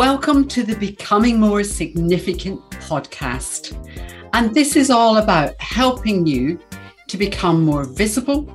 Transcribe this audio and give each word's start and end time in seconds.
Welcome 0.00 0.48
to 0.48 0.62
the 0.62 0.76
Becoming 0.76 1.38
More 1.38 1.62
Significant 1.62 2.58
podcast. 2.70 3.76
And 4.32 4.54
this 4.54 4.74
is 4.74 4.88
all 4.88 5.18
about 5.18 5.60
helping 5.60 6.26
you 6.26 6.58
to 7.08 7.18
become 7.18 7.62
more 7.62 7.84
visible, 7.84 8.48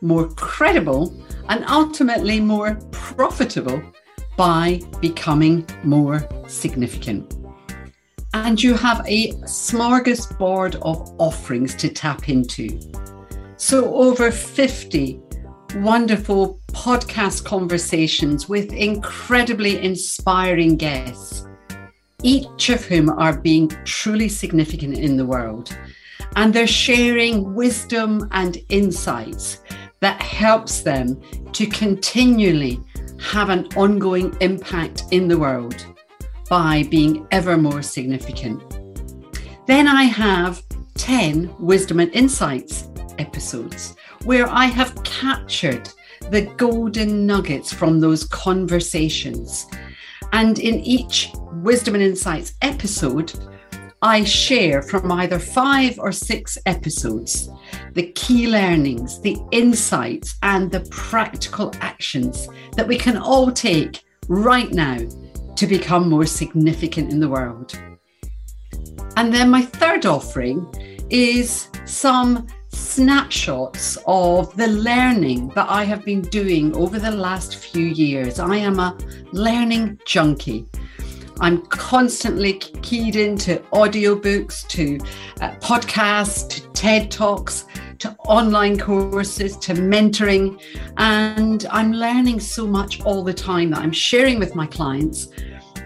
more 0.00 0.26
credible, 0.30 1.14
and 1.50 1.66
ultimately 1.66 2.40
more 2.40 2.76
profitable 2.92 3.82
by 4.38 4.80
becoming 5.02 5.68
more 5.84 6.26
significant. 6.48 7.34
And 8.32 8.62
you 8.62 8.72
have 8.72 9.04
a 9.06 9.32
smorgasbord 9.42 10.76
of 10.76 11.14
offerings 11.18 11.74
to 11.74 11.90
tap 11.90 12.30
into. 12.30 12.80
So, 13.58 13.94
over 13.94 14.30
50 14.30 15.20
wonderful 15.82 16.58
podcast 16.68 17.44
conversations 17.44 18.48
with 18.48 18.72
incredibly 18.72 19.82
inspiring 19.82 20.76
guests, 20.76 21.46
each 22.22 22.70
of 22.70 22.84
whom 22.84 23.10
are 23.10 23.38
being 23.38 23.68
truly 23.84 24.28
significant 24.28 24.98
in 24.98 25.16
the 25.16 25.26
world. 25.26 25.76
And 26.34 26.52
they're 26.52 26.66
sharing 26.66 27.54
wisdom 27.54 28.28
and 28.32 28.58
insights 28.68 29.62
that 30.00 30.20
helps 30.20 30.80
them 30.80 31.20
to 31.52 31.66
continually 31.66 32.80
have 33.20 33.48
an 33.48 33.66
ongoing 33.76 34.36
impact 34.40 35.04
in 35.10 35.28
the 35.28 35.38
world 35.38 35.86
by 36.48 36.84
being 36.90 37.26
ever 37.30 37.56
more 37.56 37.82
significant. 37.82 38.62
Then 39.66 39.88
I 39.88 40.04
have 40.04 40.62
10 40.94 41.54
wisdom 41.58 42.00
and 42.00 42.12
insights 42.14 42.88
episodes 43.18 43.94
where 44.26 44.48
I 44.48 44.64
have 44.64 45.02
captured 45.04 45.88
the 46.30 46.42
golden 46.56 47.26
nuggets 47.26 47.72
from 47.72 48.00
those 48.00 48.24
conversations. 48.24 49.66
And 50.32 50.58
in 50.58 50.80
each 50.80 51.30
Wisdom 51.62 51.94
and 51.94 52.02
Insights 52.02 52.54
episode, 52.60 53.32
I 54.02 54.24
share 54.24 54.82
from 54.82 55.12
either 55.12 55.38
five 55.38 55.98
or 56.00 56.10
six 56.10 56.58
episodes 56.66 57.48
the 57.92 58.10
key 58.12 58.48
learnings, 58.48 59.20
the 59.20 59.38
insights, 59.52 60.34
and 60.42 60.72
the 60.72 60.80
practical 60.90 61.72
actions 61.80 62.48
that 62.72 62.88
we 62.88 62.98
can 62.98 63.16
all 63.16 63.52
take 63.52 64.02
right 64.28 64.72
now 64.72 64.98
to 65.54 65.66
become 65.68 66.10
more 66.10 66.26
significant 66.26 67.12
in 67.12 67.20
the 67.20 67.28
world. 67.28 67.80
And 69.16 69.32
then 69.32 69.50
my 69.50 69.62
third 69.62 70.04
offering 70.04 70.66
is 71.10 71.68
some 71.84 72.48
snapshots 72.76 73.98
of 74.06 74.54
the 74.56 74.68
learning 74.68 75.48
that 75.50 75.68
I 75.68 75.84
have 75.84 76.04
been 76.04 76.22
doing 76.22 76.74
over 76.76 76.98
the 76.98 77.10
last 77.10 77.56
few 77.56 77.86
years. 77.86 78.38
I 78.38 78.56
am 78.56 78.78
a 78.78 78.96
learning 79.32 79.98
junkie. 80.04 80.66
I'm 81.40 81.62
constantly 81.66 82.54
keyed 82.54 83.16
into 83.16 83.56
audiobooks, 83.72 84.66
to 84.68 84.98
uh, 85.40 85.50
podcasts, 85.56 86.48
to 86.48 86.68
TED 86.70 87.10
Talks, 87.10 87.66
to 87.98 88.14
online 88.20 88.78
courses, 88.78 89.56
to 89.58 89.74
mentoring. 89.74 90.60
And 90.96 91.66
I'm 91.70 91.92
learning 91.92 92.40
so 92.40 92.66
much 92.66 93.02
all 93.02 93.22
the 93.22 93.34
time 93.34 93.70
that 93.70 93.80
I'm 93.80 93.92
sharing 93.92 94.38
with 94.38 94.54
my 94.54 94.66
clients. 94.66 95.28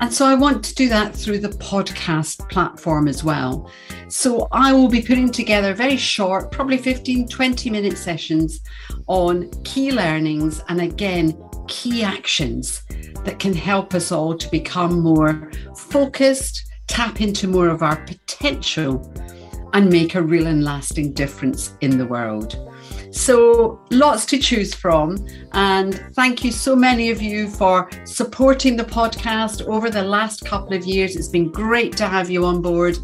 And 0.00 0.12
so 0.12 0.24
I 0.24 0.34
want 0.34 0.64
to 0.64 0.74
do 0.74 0.88
that 0.88 1.14
through 1.14 1.40
the 1.40 1.50
podcast 1.50 2.48
platform 2.48 3.06
as 3.06 3.22
well. 3.22 3.70
So 4.08 4.48
I 4.50 4.72
will 4.72 4.88
be 4.88 5.02
putting 5.02 5.30
together 5.30 5.74
very 5.74 5.98
short, 5.98 6.50
probably 6.50 6.78
15, 6.78 7.28
20 7.28 7.70
minute 7.70 7.98
sessions 7.98 8.60
on 9.08 9.50
key 9.62 9.92
learnings 9.92 10.62
and 10.68 10.80
again, 10.80 11.38
key 11.68 12.02
actions 12.02 12.82
that 13.24 13.38
can 13.38 13.52
help 13.52 13.94
us 13.94 14.10
all 14.10 14.36
to 14.36 14.50
become 14.50 15.00
more 15.00 15.50
focused, 15.76 16.66
tap 16.88 17.20
into 17.20 17.46
more 17.46 17.68
of 17.68 17.82
our 17.82 17.96
potential, 18.06 19.12
and 19.74 19.90
make 19.90 20.14
a 20.14 20.22
real 20.22 20.46
and 20.46 20.64
lasting 20.64 21.12
difference 21.12 21.74
in 21.82 21.98
the 21.98 22.06
world. 22.06 22.56
So, 23.10 23.80
lots 23.90 24.24
to 24.26 24.38
choose 24.38 24.72
from. 24.72 25.26
And 25.52 25.94
thank 26.14 26.44
you 26.44 26.52
so 26.52 26.76
many 26.76 27.10
of 27.10 27.20
you 27.20 27.48
for 27.48 27.90
supporting 28.04 28.76
the 28.76 28.84
podcast 28.84 29.66
over 29.66 29.90
the 29.90 30.02
last 30.02 30.44
couple 30.44 30.74
of 30.74 30.84
years. 30.84 31.16
It's 31.16 31.28
been 31.28 31.50
great 31.50 31.96
to 31.96 32.06
have 32.06 32.30
you 32.30 32.44
on 32.44 32.62
board. 32.62 32.98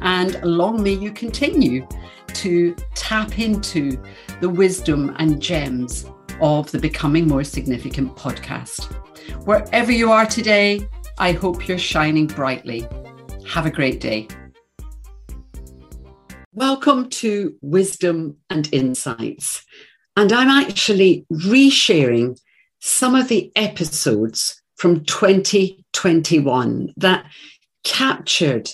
And 0.00 0.42
long 0.42 0.82
may 0.82 0.94
you 0.94 1.12
continue 1.12 1.86
to 2.34 2.74
tap 2.94 3.38
into 3.38 4.02
the 4.40 4.48
wisdom 4.48 5.14
and 5.18 5.40
gems 5.40 6.06
of 6.40 6.70
the 6.70 6.78
Becoming 6.78 7.26
More 7.26 7.44
Significant 7.44 8.14
podcast. 8.16 8.92
Wherever 9.44 9.92
you 9.92 10.12
are 10.12 10.26
today, 10.26 10.86
I 11.18 11.32
hope 11.32 11.66
you're 11.66 11.78
shining 11.78 12.26
brightly. 12.26 12.86
Have 13.46 13.64
a 13.64 13.70
great 13.70 14.00
day. 14.00 14.28
Welcome 16.56 17.10
to 17.10 17.54
Wisdom 17.60 18.38
and 18.48 18.66
Insights. 18.72 19.62
And 20.16 20.32
I'm 20.32 20.48
actually 20.48 21.26
resharing 21.30 22.40
some 22.80 23.14
of 23.14 23.28
the 23.28 23.52
episodes 23.54 24.62
from 24.76 25.04
2021 25.04 26.94
that 26.96 27.26
captured 27.84 28.70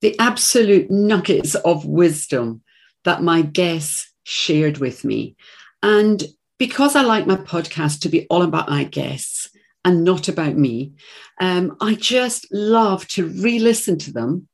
the 0.00 0.16
absolute 0.20 0.92
nuggets 0.92 1.56
of 1.56 1.84
wisdom 1.84 2.62
that 3.02 3.20
my 3.20 3.42
guests 3.42 4.12
shared 4.22 4.78
with 4.78 5.04
me. 5.04 5.34
And 5.82 6.22
because 6.56 6.94
I 6.94 7.02
like 7.02 7.26
my 7.26 7.34
podcast 7.34 7.98
to 8.02 8.08
be 8.08 8.28
all 8.30 8.42
about 8.42 8.70
my 8.70 8.84
guests 8.84 9.50
and 9.84 10.04
not 10.04 10.28
about 10.28 10.56
me, 10.56 10.92
um, 11.40 11.76
I 11.80 11.94
just 11.94 12.46
love 12.52 13.08
to 13.08 13.26
re 13.26 13.58
listen 13.58 13.98
to 13.98 14.12
them 14.12 14.46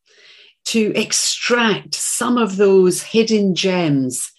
to 0.66 0.92
extract 0.94 1.94
some 1.94 2.38
of 2.38 2.56
those 2.56 3.02
hidden 3.02 3.54
gems 3.54 4.32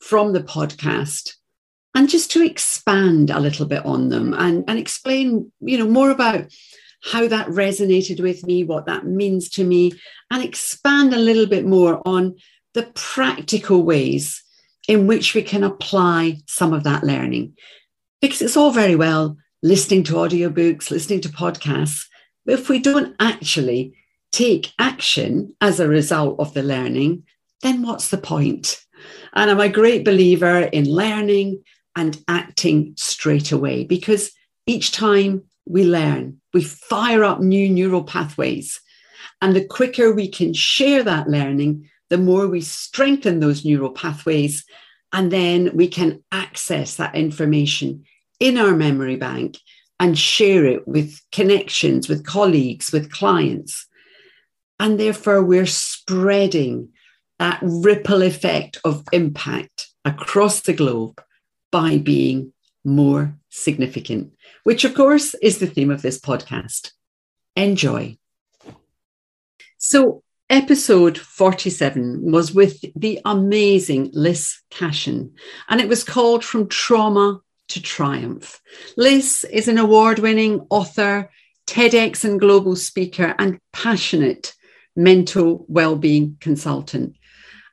from 0.00 0.32
the 0.32 0.42
podcast 0.42 1.34
and 1.94 2.08
just 2.08 2.30
to 2.32 2.44
expand 2.44 3.30
a 3.30 3.40
little 3.40 3.66
bit 3.66 3.84
on 3.84 4.08
them 4.08 4.34
and, 4.34 4.64
and 4.68 4.78
explain 4.78 5.50
you 5.60 5.78
know 5.78 5.86
more 5.86 6.10
about 6.10 6.46
how 7.04 7.26
that 7.28 7.46
resonated 7.48 8.20
with 8.20 8.44
me 8.44 8.64
what 8.64 8.86
that 8.86 9.06
means 9.06 9.48
to 9.48 9.64
me 9.64 9.92
and 10.30 10.42
expand 10.42 11.14
a 11.14 11.18
little 11.18 11.46
bit 11.46 11.64
more 11.64 12.02
on 12.06 12.34
the 12.74 12.84
practical 12.94 13.82
ways 13.82 14.42
in 14.88 15.06
which 15.06 15.34
we 15.34 15.42
can 15.42 15.62
apply 15.62 16.38
some 16.46 16.72
of 16.72 16.84
that 16.84 17.04
learning. 17.04 17.54
Because 18.20 18.42
it's 18.42 18.56
all 18.56 18.72
very 18.72 18.96
well 18.96 19.36
listening 19.62 20.04
to 20.04 20.14
audiobooks 20.14 20.90
listening 20.90 21.20
to 21.20 21.28
podcasts 21.28 22.04
but 22.46 22.58
if 22.58 22.68
we 22.68 22.78
don't 22.78 23.14
actually 23.18 23.94
take 24.32 24.72
action 24.78 25.54
as 25.60 25.80
a 25.80 25.88
result 25.88 26.38
of 26.38 26.54
the 26.54 26.62
learning, 26.62 27.24
then 27.62 27.82
what's 27.82 28.10
the 28.10 28.18
point? 28.18 28.84
And 29.34 29.50
I'm 29.50 29.60
a 29.60 29.68
great 29.68 30.04
believer 30.04 30.60
in 30.60 30.90
learning 30.90 31.62
and 31.96 32.22
acting 32.28 32.94
straight 32.96 33.52
away 33.52 33.84
because 33.84 34.30
each 34.66 34.92
time 34.92 35.42
we 35.66 35.84
learn, 35.84 36.40
we 36.54 36.62
fire 36.62 37.24
up 37.24 37.40
new 37.40 37.68
neural 37.68 38.04
pathways. 38.04 38.80
And 39.40 39.54
the 39.54 39.64
quicker 39.64 40.12
we 40.12 40.28
can 40.28 40.52
share 40.52 41.02
that 41.02 41.28
learning, 41.28 41.88
the 42.10 42.18
more 42.18 42.46
we 42.46 42.60
strengthen 42.60 43.40
those 43.40 43.64
neural 43.64 43.90
pathways. 43.90 44.64
And 45.12 45.30
then 45.30 45.70
we 45.74 45.88
can 45.88 46.22
access 46.32 46.96
that 46.96 47.14
information 47.14 48.04
in 48.40 48.58
our 48.58 48.74
memory 48.74 49.16
bank 49.16 49.58
and 50.00 50.16
share 50.16 50.64
it 50.64 50.86
with 50.86 51.20
connections, 51.32 52.08
with 52.08 52.24
colleagues, 52.24 52.92
with 52.92 53.10
clients. 53.10 53.86
And 54.80 54.98
therefore, 54.98 55.42
we're 55.42 55.66
spreading 55.66 56.90
that 57.38 57.58
ripple 57.62 58.22
effect 58.22 58.78
of 58.84 59.04
impact 59.12 59.88
across 60.04 60.60
the 60.60 60.72
globe 60.72 61.22
by 61.70 61.98
being 61.98 62.52
more 62.84 63.36
significant, 63.50 64.32
which, 64.64 64.84
of 64.84 64.94
course, 64.94 65.34
is 65.42 65.58
the 65.58 65.66
theme 65.66 65.90
of 65.90 66.02
this 66.02 66.20
podcast. 66.20 66.92
Enjoy. 67.56 68.16
So, 69.78 70.22
episode 70.50 71.18
47 71.18 72.30
was 72.30 72.54
with 72.54 72.84
the 72.96 73.20
amazing 73.24 74.10
Liz 74.12 74.58
Cashin, 74.70 75.32
and 75.68 75.80
it 75.80 75.88
was 75.88 76.04
called 76.04 76.44
From 76.44 76.68
Trauma 76.68 77.40
to 77.68 77.82
Triumph. 77.82 78.60
Liz 78.96 79.44
is 79.50 79.68
an 79.68 79.78
award 79.78 80.18
winning 80.18 80.66
author, 80.70 81.30
TEDx 81.66 82.24
and 82.24 82.40
global 82.40 82.76
speaker, 82.76 83.34
and 83.38 83.60
passionate 83.72 84.54
mental 84.98 85.64
well-being 85.68 86.36
consultant. 86.40 87.16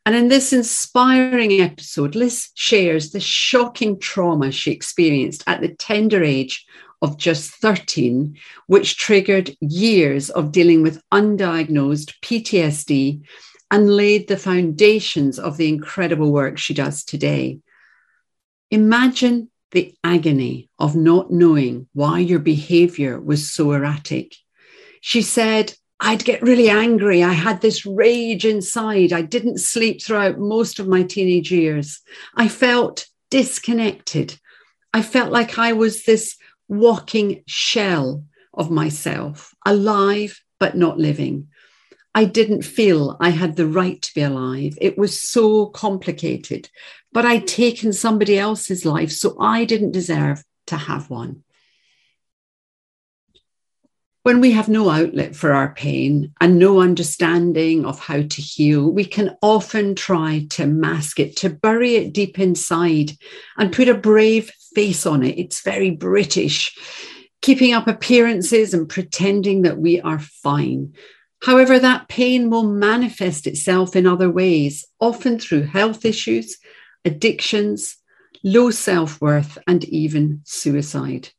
And 0.05 0.15
in 0.15 0.27
this 0.27 0.53
inspiring 0.53 1.59
episode, 1.59 2.13
Liz 2.13 2.49
shares 2.53 3.11
the 3.11 3.19
shocking 3.19 3.99
trauma 3.99 4.51
she 4.51 4.71
experienced 4.71 5.43
at 5.47 5.61
the 5.61 5.73
tender 5.73 6.23
age 6.23 6.65
of 7.01 7.17
just 7.17 7.51
13, 7.55 8.37
which 8.67 8.97
triggered 8.97 9.55
years 9.59 10.29
of 10.29 10.51
dealing 10.51 10.83
with 10.83 11.01
undiagnosed 11.11 12.13
PTSD 12.21 13.23
and 13.71 13.89
laid 13.89 14.27
the 14.27 14.37
foundations 14.37 15.39
of 15.39 15.57
the 15.57 15.67
incredible 15.67 16.31
work 16.31 16.59
she 16.59 16.75
does 16.75 17.03
today. 17.03 17.59
Imagine 18.69 19.49
the 19.71 19.93
agony 20.03 20.69
of 20.77 20.95
not 20.95 21.31
knowing 21.31 21.87
why 21.93 22.19
your 22.19 22.39
behavior 22.39 23.19
was 23.19 23.51
so 23.51 23.71
erratic 23.71 24.35
She 25.01 25.21
said, 25.21 25.73
I'd 25.99 26.25
get 26.25 26.41
really 26.41 26.69
angry. 26.69 27.23
I 27.23 27.33
had 27.33 27.61
this 27.61 27.85
rage 27.85 28.45
inside. 28.45 29.13
I 29.13 29.21
didn't 29.21 29.59
sleep 29.59 30.01
throughout 30.01 30.37
most 30.37 30.79
of 30.79 30.87
my 30.87 31.03
teenage 31.03 31.51
years. 31.51 32.01
I 32.35 32.47
felt 32.47 33.07
disconnected. 33.29 34.37
I 34.93 35.01
felt 35.01 35.31
like 35.31 35.57
I 35.57 35.73
was 35.73 36.03
this 36.03 36.35
walking 36.67 37.43
shell 37.47 38.23
of 38.53 38.71
myself, 38.71 39.53
alive 39.65 40.41
but 40.59 40.75
not 40.75 40.97
living. 40.97 41.47
I 42.13 42.25
didn't 42.25 42.61
feel 42.61 43.17
I 43.19 43.29
had 43.29 43.55
the 43.55 43.67
right 43.67 44.01
to 44.01 44.13
be 44.13 44.21
alive. 44.21 44.77
It 44.79 44.97
was 44.97 45.19
so 45.19 45.67
complicated, 45.67 46.69
but 47.11 47.25
I'd 47.25 47.47
taken 47.47 47.91
somebody 47.91 48.39
else's 48.39 48.85
life, 48.85 49.11
so 49.11 49.35
I 49.39 49.65
didn't 49.65 49.91
deserve 49.91 50.43
to 50.67 50.77
have 50.77 51.09
one. 51.09 51.43
When 54.25 54.41
we 54.41 54.53
have 54.53 54.69
no 54.69 54.89
outlet 54.89 55.35
for 55.35 55.53
our 55.53 55.75
pain 55.75 56.33
and 56.41 56.57
no 56.57 56.81
understanding 56.81 57.85
of 57.85 57.99
how 57.99 58.23
to 58.23 58.41
heal, 58.41 58.91
we 58.91 59.05
can 59.05 59.37
often 59.43 59.93
try 59.93 60.47
to 60.49 60.65
mask 60.65 61.19
it, 61.19 61.35
to 61.37 61.49
bury 61.51 61.97
it 61.97 62.11
deep 62.11 62.39
inside 62.39 63.11
and 63.55 63.71
put 63.71 63.87
a 63.87 63.93
brave 63.93 64.51
face 64.73 65.05
on 65.05 65.21
it. 65.21 65.37
It's 65.37 65.61
very 65.61 65.91
British, 65.91 66.75
keeping 67.43 67.73
up 67.73 67.87
appearances 67.87 68.73
and 68.73 68.89
pretending 68.89 69.61
that 69.61 69.77
we 69.77 70.01
are 70.01 70.17
fine. 70.17 70.93
However, 71.43 71.77
that 71.77 72.07
pain 72.07 72.49
will 72.49 72.63
manifest 72.63 73.45
itself 73.45 73.95
in 73.95 74.07
other 74.07 74.31
ways, 74.31 74.87
often 74.99 75.37
through 75.37 75.67
health 75.67 76.03
issues, 76.03 76.57
addictions, 77.05 77.97
low 78.43 78.71
self 78.71 79.21
worth, 79.21 79.59
and 79.67 79.85
even 79.85 80.41
suicide. 80.45 81.29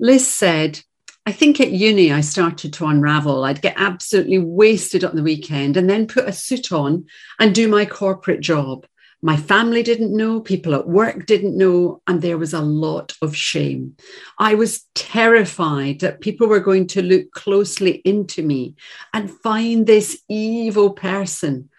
Liz 0.00 0.26
said, 0.26 0.80
I 1.24 1.30
think 1.30 1.60
at 1.60 1.70
uni, 1.70 2.12
I 2.12 2.20
started 2.20 2.72
to 2.74 2.86
unravel. 2.86 3.44
I'd 3.44 3.62
get 3.62 3.74
absolutely 3.76 4.38
wasted 4.38 5.04
on 5.04 5.14
the 5.14 5.22
weekend 5.22 5.76
and 5.76 5.88
then 5.88 6.08
put 6.08 6.28
a 6.28 6.32
suit 6.32 6.72
on 6.72 7.06
and 7.38 7.54
do 7.54 7.68
my 7.68 7.84
corporate 7.84 8.40
job. 8.40 8.86
My 9.24 9.36
family 9.36 9.84
didn't 9.84 10.16
know, 10.16 10.40
people 10.40 10.74
at 10.74 10.88
work 10.88 11.26
didn't 11.26 11.56
know, 11.56 12.02
and 12.08 12.20
there 12.20 12.38
was 12.38 12.52
a 12.52 12.60
lot 12.60 13.14
of 13.22 13.36
shame. 13.36 13.96
I 14.36 14.56
was 14.56 14.84
terrified 14.96 16.00
that 16.00 16.20
people 16.20 16.48
were 16.48 16.58
going 16.58 16.88
to 16.88 17.02
look 17.02 17.30
closely 17.30 18.02
into 18.04 18.42
me 18.42 18.74
and 19.14 19.30
find 19.30 19.86
this 19.86 20.20
evil 20.28 20.90
person. 20.90 21.70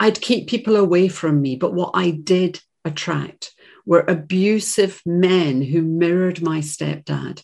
I'd 0.00 0.22
keep 0.22 0.48
people 0.48 0.76
away 0.76 1.08
from 1.08 1.42
me, 1.42 1.56
but 1.56 1.74
what 1.74 1.90
I 1.92 2.10
did 2.10 2.62
attract 2.86 3.52
were 3.84 4.04
abusive 4.08 5.02
men 5.04 5.60
who 5.60 5.82
mirrored 5.82 6.40
my 6.40 6.60
stepdad. 6.60 7.42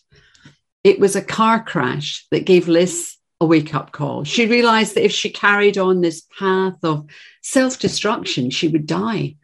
It 0.84 1.00
was 1.00 1.16
a 1.16 1.22
car 1.22 1.62
crash 1.64 2.26
that 2.31 2.44
gave 2.44 2.69
Liz 2.69 3.16
a 3.40 3.46
wake 3.46 3.75
up 3.75 3.92
call. 3.92 4.25
She 4.25 4.46
realized 4.46 4.94
that 4.94 5.04
if 5.04 5.12
she 5.12 5.31
carried 5.31 5.78
on 5.78 6.00
this 6.00 6.22
path 6.38 6.76
of 6.82 7.06
self 7.42 7.78
destruction, 7.78 8.50
she 8.50 8.69
would 8.69 8.86
die. 8.86 9.36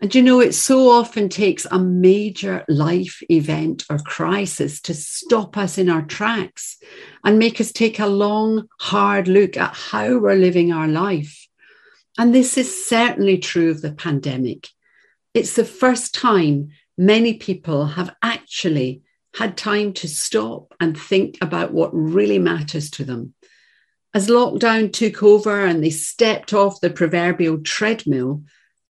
And 0.00 0.12
you 0.14 0.20
know, 0.20 0.40
it 0.40 0.52
so 0.52 0.90
often 0.90 1.28
takes 1.28 1.64
a 1.70 1.78
major 1.78 2.64
life 2.68 3.22
event 3.30 3.84
or 3.88 3.98
crisis 3.98 4.80
to 4.82 4.94
stop 4.94 5.56
us 5.56 5.78
in 5.78 5.88
our 5.88 6.02
tracks 6.02 6.78
and 7.24 7.38
make 7.38 7.60
us 7.60 7.70
take 7.70 8.00
a 8.00 8.06
long, 8.06 8.66
hard 8.80 9.28
look 9.28 9.56
at 9.56 9.74
how 9.74 10.18
we're 10.18 10.34
living 10.34 10.72
our 10.72 10.88
life. 10.88 11.46
And 12.18 12.34
this 12.34 12.58
is 12.58 12.86
certainly 12.86 13.38
true 13.38 13.70
of 13.70 13.80
the 13.80 13.92
pandemic. 13.92 14.68
It's 15.34 15.54
the 15.54 15.64
first 15.64 16.14
time 16.14 16.70
many 16.98 17.34
people 17.34 17.86
have 17.86 18.14
actually 18.22 19.02
had 19.34 19.56
time 19.56 19.92
to 19.94 20.08
stop 20.08 20.74
and 20.80 20.98
think 20.98 21.38
about 21.40 21.72
what 21.72 21.90
really 21.92 22.38
matters 22.38 22.90
to 22.90 23.04
them. 23.04 23.34
As 24.14 24.28
lockdown 24.28 24.92
took 24.92 25.22
over 25.22 25.64
and 25.64 25.82
they 25.82 25.90
stepped 25.90 26.52
off 26.52 26.80
the 26.80 26.90
proverbial 26.90 27.62
treadmill, 27.62 28.44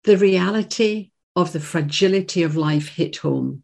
the 0.06 0.18
reality 0.18 1.12
of 1.36 1.52
the 1.52 1.60
fragility 1.60 2.44
of 2.44 2.56
life 2.56 2.88
hit 2.90 3.18
home. 3.18 3.64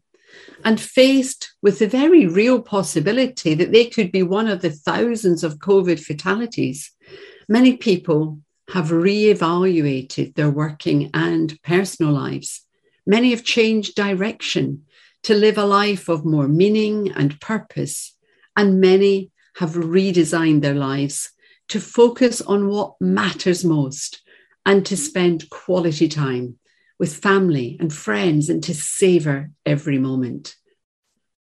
And 0.64 0.80
faced 0.80 1.54
with 1.62 1.78
the 1.78 1.86
very 1.86 2.26
real 2.26 2.60
possibility 2.60 3.54
that 3.54 3.72
they 3.72 3.86
could 3.86 4.12
be 4.12 4.22
one 4.22 4.48
of 4.48 4.60
the 4.60 4.70
thousands 4.70 5.42
of 5.42 5.58
COVID 5.58 5.98
fatalities, 5.98 6.92
many 7.48 7.76
people 7.76 8.40
have 8.70 8.90
re-evaluated 8.90 10.34
their 10.34 10.50
working 10.50 11.10
and 11.14 11.60
personal 11.62 12.12
lives. 12.12 12.62
Many 13.06 13.30
have 13.30 13.44
changed 13.44 13.94
direction 13.94 14.85
to 15.26 15.34
live 15.34 15.58
a 15.58 15.64
life 15.64 16.08
of 16.08 16.24
more 16.24 16.46
meaning 16.46 17.10
and 17.10 17.40
purpose, 17.40 18.16
and 18.56 18.80
many 18.80 19.32
have 19.56 19.70
redesigned 19.70 20.62
their 20.62 20.72
lives 20.72 21.32
to 21.66 21.80
focus 21.80 22.40
on 22.40 22.68
what 22.68 22.94
matters 23.00 23.64
most 23.64 24.22
and 24.64 24.86
to 24.86 24.96
spend 24.96 25.50
quality 25.50 26.06
time 26.06 26.56
with 27.00 27.12
family 27.12 27.76
and 27.80 27.92
friends 27.92 28.48
and 28.48 28.62
to 28.62 28.72
savor 28.72 29.50
every 29.64 29.98
moment. 29.98 30.54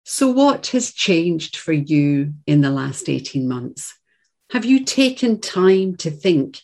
So, 0.03 0.27
what 0.27 0.65
has 0.68 0.91
changed 0.91 1.56
for 1.56 1.74
you 1.74 2.33
in 2.47 2.62
the 2.62 2.71
last 2.71 3.07
18 3.07 3.47
months? 3.47 3.94
Have 4.50 4.65
you 4.65 4.85
taken 4.85 5.39
time 5.39 5.97
to 5.97 6.09
think 6.09 6.62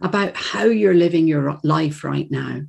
about 0.00 0.36
how 0.36 0.66
you're 0.66 0.94
living 0.94 1.26
your 1.26 1.58
life 1.64 2.04
right 2.04 2.30
now? 2.30 2.60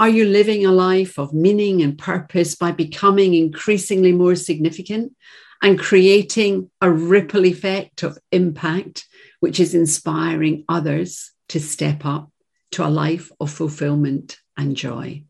Are 0.00 0.08
you 0.08 0.26
living 0.26 0.64
a 0.64 0.70
life 0.70 1.18
of 1.18 1.34
meaning 1.34 1.82
and 1.82 1.98
purpose 1.98 2.54
by 2.54 2.70
becoming 2.70 3.34
increasingly 3.34 4.12
more 4.12 4.36
significant 4.36 5.16
and 5.60 5.76
creating 5.76 6.70
a 6.80 6.88
ripple 6.88 7.44
effect 7.44 8.04
of 8.04 8.16
impact, 8.30 9.08
which 9.40 9.58
is 9.58 9.74
inspiring 9.74 10.64
others 10.68 11.32
to 11.48 11.58
step 11.58 12.06
up 12.06 12.30
to 12.72 12.86
a 12.86 12.88
life 12.88 13.32
of 13.40 13.50
fulfillment 13.50 14.38
and 14.56 14.76
joy? 14.76 15.24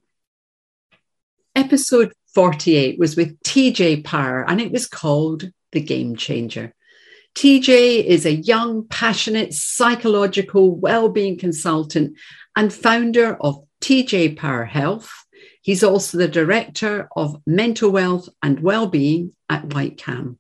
Episode 1.57 2.13
48 2.35 2.99
was 2.99 3.17
with 3.17 3.41
TJ 3.41 4.05
Power 4.05 4.45
and 4.47 4.61
it 4.61 4.71
was 4.71 4.87
called 4.87 5.51
The 5.73 5.81
Game 5.81 6.15
Changer. 6.15 6.75
TJ 7.35 8.05
is 8.05 8.27
a 8.27 8.35
young, 8.35 8.87
passionate 8.87 9.55
psychological 9.55 10.75
well-being 10.77 11.39
consultant 11.39 12.19
and 12.55 12.71
founder 12.71 13.35
of 13.41 13.65
TJ 13.81 14.37
Power 14.37 14.65
Health. 14.65 15.11
He's 15.63 15.85
also 15.85 16.19
the 16.19 16.29
director 16.29 17.09
of 17.15 17.41
mental 17.47 17.91
wealth 17.91 18.29
and 18.43 18.61
well-being 18.61 19.33
at 19.49 19.69
Whitecam. 19.69 20.37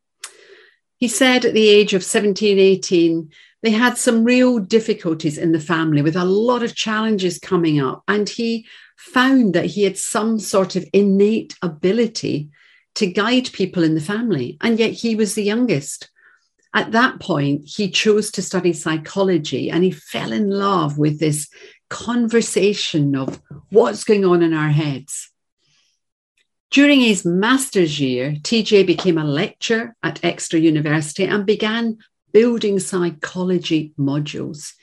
He 0.97 1.09
said 1.09 1.45
at 1.45 1.55
the 1.55 1.69
age 1.69 1.95
of 1.95 2.03
17, 2.03 2.59
18, 2.59 3.31
they 3.63 3.71
had 3.71 3.99
some 3.99 4.25
real 4.25 4.59
difficulties 4.59 5.39
in 5.39 5.53
the 5.53 5.61
family 5.61 6.03
with 6.03 6.17
a 6.17 6.25
lot 6.25 6.63
of 6.63 6.75
challenges 6.75 7.39
coming 7.39 7.81
up. 7.81 8.03
And 8.09 8.29
he 8.29 8.67
found 8.97 9.55
that 9.55 9.67
he 9.67 9.85
had 9.85 9.99
some 9.99 10.39
sort 10.39 10.77
of 10.77 10.85
innate 10.93 11.55
ability 11.63 12.51
to 12.97 13.07
guide 13.07 13.53
people 13.53 13.83
in 13.85 13.95
the 13.95 14.01
family. 14.01 14.59
And 14.61 14.79
yet 14.79 14.93
he 14.93 15.15
was 15.15 15.35
the 15.35 15.45
youngest. 15.45 16.11
At 16.75 16.93
that 16.93 17.21
point, 17.21 17.63
he 17.65 17.91
chose 17.91 18.31
to 18.33 18.43
study 18.43 18.73
psychology 18.73 19.71
and 19.71 19.85
he 19.85 19.91
fell 19.91 20.33
in 20.33 20.51
love 20.51 20.99
with 20.99 21.19
this 21.19 21.49
conversation 21.89 23.17
of 23.17 23.41
what's 23.71 24.05
going 24.05 24.25
on 24.25 24.43
in 24.43 24.55
our 24.55 24.71
heads. 24.71 25.31
During 26.71 27.01
his 27.01 27.25
master's 27.25 27.99
year, 27.99 28.33
TJ 28.33 28.87
became 28.87 29.17
a 29.17 29.25
lecturer 29.25 29.97
at 30.03 30.23
Exeter 30.23 30.59
University 30.59 31.25
and 31.25 31.47
began 31.47 31.99
building 32.33 32.79
psychology 32.79 33.95
modules. 33.99 34.75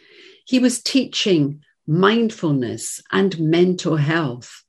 He 0.45 0.57
was 0.57 0.81
teaching 0.81 1.61
mindfulness 1.87 3.01
and 3.11 3.39
mental 3.39 3.97
health. 3.97 4.63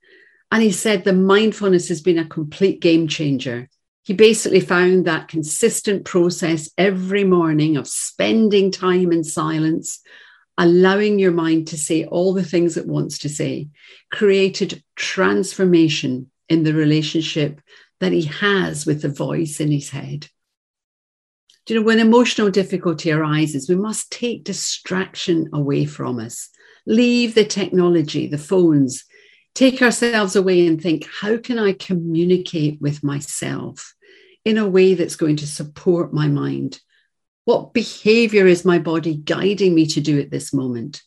And 0.52 0.62
he 0.62 0.70
said 0.70 1.04
the 1.04 1.12
mindfulness 1.12 1.88
has 1.88 2.02
been 2.02 2.18
a 2.18 2.28
complete 2.28 2.80
game 2.80 3.08
changer. 3.08 3.68
He 4.02 4.12
basically 4.12 4.60
found 4.60 5.06
that 5.06 5.28
consistent 5.28 6.04
process 6.04 6.70
every 6.78 7.24
morning 7.24 7.76
of 7.76 7.88
spending 7.88 8.70
time 8.70 9.10
in 9.10 9.24
silence 9.24 10.00
allowing 10.58 11.18
your 11.18 11.32
mind 11.32 11.68
to 11.68 11.78
say 11.78 12.04
all 12.04 12.32
the 12.32 12.44
things 12.44 12.76
it 12.76 12.86
wants 12.86 13.18
to 13.18 13.28
say, 13.28 13.68
created 14.10 14.82
transformation 14.94 16.30
in 16.48 16.62
the 16.62 16.72
relationship 16.72 17.60
that 18.00 18.12
he 18.12 18.22
has 18.22 18.86
with 18.86 19.02
the 19.02 19.08
voice 19.08 19.60
in 19.60 19.70
his 19.70 19.90
head. 19.90 20.28
Do 21.66 21.75
you 21.75 21.80
know, 21.80 21.86
when 21.86 21.98
emotional 21.98 22.50
difficulty 22.50 23.10
arises, 23.10 23.68
we 23.68 23.75
must 23.75 24.12
take 24.12 24.44
distraction 24.44 25.48
away 25.52 25.84
from 25.84 26.20
us, 26.20 26.48
leave 26.86 27.34
the 27.34 27.44
technology, 27.44 28.28
the 28.28 28.38
phones, 28.38 29.04
take 29.54 29.82
ourselves 29.82 30.36
away 30.36 30.66
and 30.66 30.80
think, 30.80 31.08
how 31.20 31.38
can 31.38 31.58
I 31.58 31.72
communicate 31.72 32.80
with 32.80 33.02
myself 33.02 33.94
in 34.44 34.58
a 34.58 34.68
way 34.68 34.94
that's 34.94 35.16
going 35.16 35.36
to 35.36 35.46
support 35.46 36.14
my 36.14 36.28
mind? 36.28 36.80
What 37.46 37.72
behavior 37.72 38.48
is 38.48 38.64
my 38.64 38.80
body 38.80 39.14
guiding 39.14 39.72
me 39.72 39.86
to 39.86 40.00
do 40.00 40.18
at 40.18 40.32
this 40.32 40.52
moment? 40.52 41.04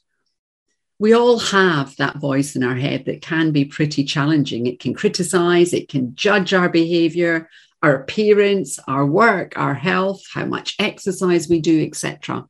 We 0.98 1.14
all 1.14 1.38
have 1.38 1.98
that 1.98 2.16
voice 2.16 2.56
in 2.56 2.64
our 2.64 2.76
head 2.76 3.04
that 3.06 3.22
can 3.22 3.52
be 3.52 3.66
pretty 3.66 4.06
challenging. 4.06 4.66
It 4.66 4.80
can 4.80 4.94
criticize, 4.94 5.74
it 5.74 5.90
can 5.90 6.16
judge 6.16 6.54
our 6.54 6.70
behavior, 6.70 7.50
our 7.84 7.94
appearance, 7.94 8.80
our 8.88 9.06
work, 9.06 9.58
our 9.58 9.74
health, 9.74 10.22
how 10.34 10.46
much 10.46 10.78
exercise 10.80 11.50
we 11.50 11.60
do, 11.60 11.84
etc. 11.84 12.48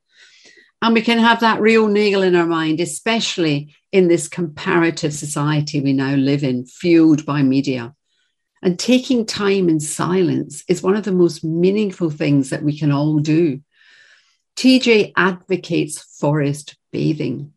And 0.84 0.94
we 0.94 1.02
can 1.02 1.18
have 1.18 1.40
that 1.40 1.60
real 1.60 1.88
niggle 1.88 2.22
in 2.22 2.36
our 2.36 2.46
mind, 2.46 2.80
especially 2.80 3.76
in 3.92 4.08
this 4.08 4.28
comparative 4.28 5.16
society 5.16 5.82
we 5.82 5.94
now 5.94 6.14
live 6.14 6.44
in, 6.44 6.68
fueled 6.68 7.26
by 7.26 7.42
media. 7.42 7.96
And 8.62 8.78
taking 8.78 9.26
time 9.26 9.68
in 9.68 9.80
silence 9.80 10.64
is 10.68 10.84
one 10.84 10.96
of 10.96 11.06
the 11.06 11.12
most 11.12 11.44
meaningful 11.44 12.12
things 12.12 12.52
that 12.52 12.62
we 12.62 12.78
can 12.78 12.92
all 12.92 13.18
do. 13.18 13.62
TJ 14.60 15.14
advocates 15.16 16.02
forest 16.20 16.76
bathing. 16.92 17.54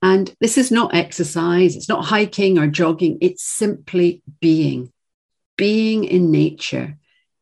And 0.00 0.32
this 0.38 0.56
is 0.56 0.70
not 0.70 0.94
exercise, 0.94 1.74
it's 1.74 1.88
not 1.88 2.04
hiking 2.04 2.56
or 2.56 2.68
jogging, 2.68 3.18
it's 3.20 3.42
simply 3.42 4.22
being, 4.40 4.92
being 5.56 6.04
in 6.04 6.30
nature, 6.30 6.96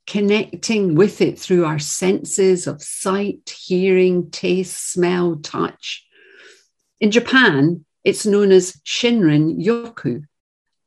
connecting 0.07 0.95
with 0.95 1.21
it 1.21 1.38
through 1.38 1.66
our 1.66 1.78
senses 1.78 2.66
of 2.66 2.83
sight, 2.83 3.50
hearing, 3.50 4.30
taste, 4.30 4.90
smell, 4.90 5.37
touch. 5.37 6.07
In 6.99 7.11
Japan, 7.11 7.85
it's 8.04 8.25
known 8.25 8.50
as 8.52 8.80
Shinrin 8.87 9.62
Yoku, 9.62 10.23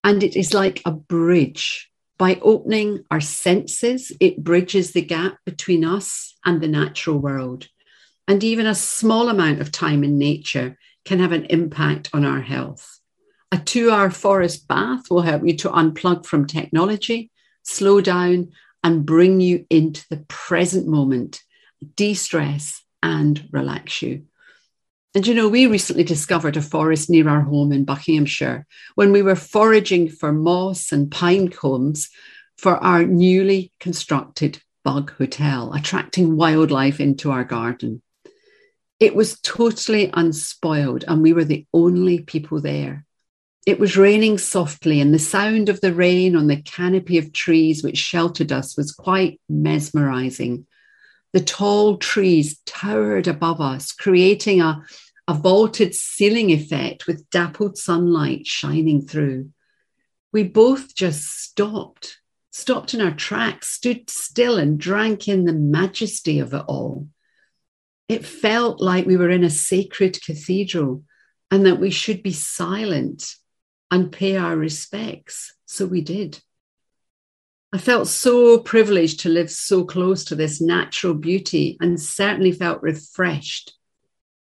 and 0.04 0.24
it 0.24 0.36
is 0.36 0.56
like 0.56 0.82
a 0.86 0.92
bridge. 0.92 1.88
By 2.18 2.40
opening 2.42 3.04
our 3.12 3.22
senses, 3.22 4.12
it 4.20 4.44
bridges 4.44 4.92
the 4.92 5.04
gap 5.04 5.38
between 5.46 5.86
us 5.86 6.36
and 6.44 6.62
the 6.62 6.68
natural 6.68 7.20
world. 7.20 7.68
And 8.32 8.46
even 8.46 8.66
a 8.66 8.74
small 8.74 9.28
amount 9.28 9.60
of 9.60 9.74
time 9.74 10.06
in 10.06 10.18
nature 10.18 10.78
can 11.04 11.20
have 11.20 11.34
an 11.34 11.48
impact 11.50 12.12
on 12.14 12.24
our 12.24 12.40
health. 12.40 13.02
A 13.52 13.58
two 13.58 13.92
hour 13.92 14.10
forest 14.10 14.70
bath 14.70 15.12
will 15.12 15.22
help 15.22 15.46
you 15.46 15.58
to 15.58 15.70
unplug 15.70 16.26
from 16.26 16.48
technology, 16.48 17.30
slow 17.64 18.00
down, 18.00 18.54
and 18.86 19.06
bring 19.06 19.42
you 19.42 19.66
into 19.70 20.06
the 20.10 20.24
present 20.30 20.88
moment, 20.88 21.42
de 21.98 22.14
stress, 22.14 22.82
and 23.04 23.50
relax 23.52 24.02
you. 24.02 24.24
And 25.14 25.28
you 25.28 25.34
know, 25.34 25.50
we 25.50 25.68
recently 25.68 26.06
discovered 26.06 26.56
a 26.56 26.62
forest 26.62 27.10
near 27.10 27.28
our 27.28 27.42
home 27.42 27.74
in 27.74 27.84
Buckinghamshire 27.84 28.66
when 28.96 29.12
we 29.12 29.22
were 29.24 29.36
foraging 29.36 30.08
for 30.08 30.32
moss 30.32 30.94
and 30.94 31.12
pine 31.12 31.50
cones 31.50 32.10
for 32.58 32.78
our 32.78 33.04
newly 33.04 33.74
constructed 33.82 34.62
bug 34.86 35.12
hotel, 35.18 35.74
attracting 35.74 36.38
wildlife 36.38 37.02
into 37.02 37.30
our 37.30 37.44
garden. 37.44 38.02
It 39.02 39.16
was 39.16 39.40
totally 39.42 40.12
unspoiled, 40.14 41.06
and 41.08 41.24
we 41.24 41.34
were 41.34 41.44
the 41.44 41.66
only 41.74 42.22
people 42.22 42.62
there. 42.62 43.04
It 43.66 43.80
was 43.80 43.98
raining 43.98 44.38
softly, 44.38 45.02
and 45.02 45.12
the 45.12 45.18
sound 45.18 45.70
of 45.70 45.82
the 45.82 45.92
rain 45.92 46.36
on 46.36 46.46
the 46.46 46.62
canopy 46.62 47.18
of 47.18 47.34
trees 47.34 47.84
which 47.84 47.98
sheltered 47.98 48.52
us 48.52 48.78
was 48.78 48.92
quite 48.92 49.42
mesmerizing. 49.50 50.68
The 51.34 51.40
tall 51.40 51.98
trees 51.98 52.60
towered 52.68 53.28
above 53.28 53.60
us, 53.60 53.92
creating 53.92 54.62
a, 54.62 54.86
a 55.28 55.34
vaulted 55.34 55.96
ceiling 55.96 56.52
effect 56.52 57.08
with 57.08 57.28
dappled 57.32 57.80
sunlight 57.80 58.46
shining 58.46 59.02
through. 59.02 59.50
We 60.32 60.44
both 60.44 60.94
just 60.94 61.28
stopped, 61.28 62.20
stopped 62.52 62.94
in 62.94 63.02
our 63.02 63.16
tracks, 63.16 63.70
stood 63.70 64.12
still, 64.12 64.60
and 64.60 64.80
drank 64.80 65.28
in 65.28 65.46
the 65.46 65.54
majesty 65.54 66.38
of 66.38 66.54
it 66.54 66.66
all. 66.68 67.08
It 68.12 68.26
felt 68.26 68.82
like 68.82 69.06
we 69.06 69.16
were 69.16 69.30
in 69.30 69.46
a 69.46 69.50
sacred 69.50 70.22
cathedral 70.22 71.06
and 71.50 71.66
that 71.66 71.80
we 71.80 71.92
should 71.92 72.22
be 72.22 72.34
silent 72.34 73.36
and 73.90 74.12
pay 74.12 74.36
our 74.36 74.58
respects. 74.58 75.56
So 75.66 75.86
we 75.86 76.02
did. 76.02 76.38
I 77.72 77.78
felt 77.78 78.10
so 78.10 78.60
privileged 78.60 79.22
to 79.22 79.30
live 79.30 79.50
so 79.50 79.86
close 79.86 80.26
to 80.26 80.36
this 80.36 80.60
natural 80.60 81.14
beauty 81.14 81.78
and 81.80 82.02
certainly 82.02 82.52
felt 82.52 82.82
refreshed 82.82 83.72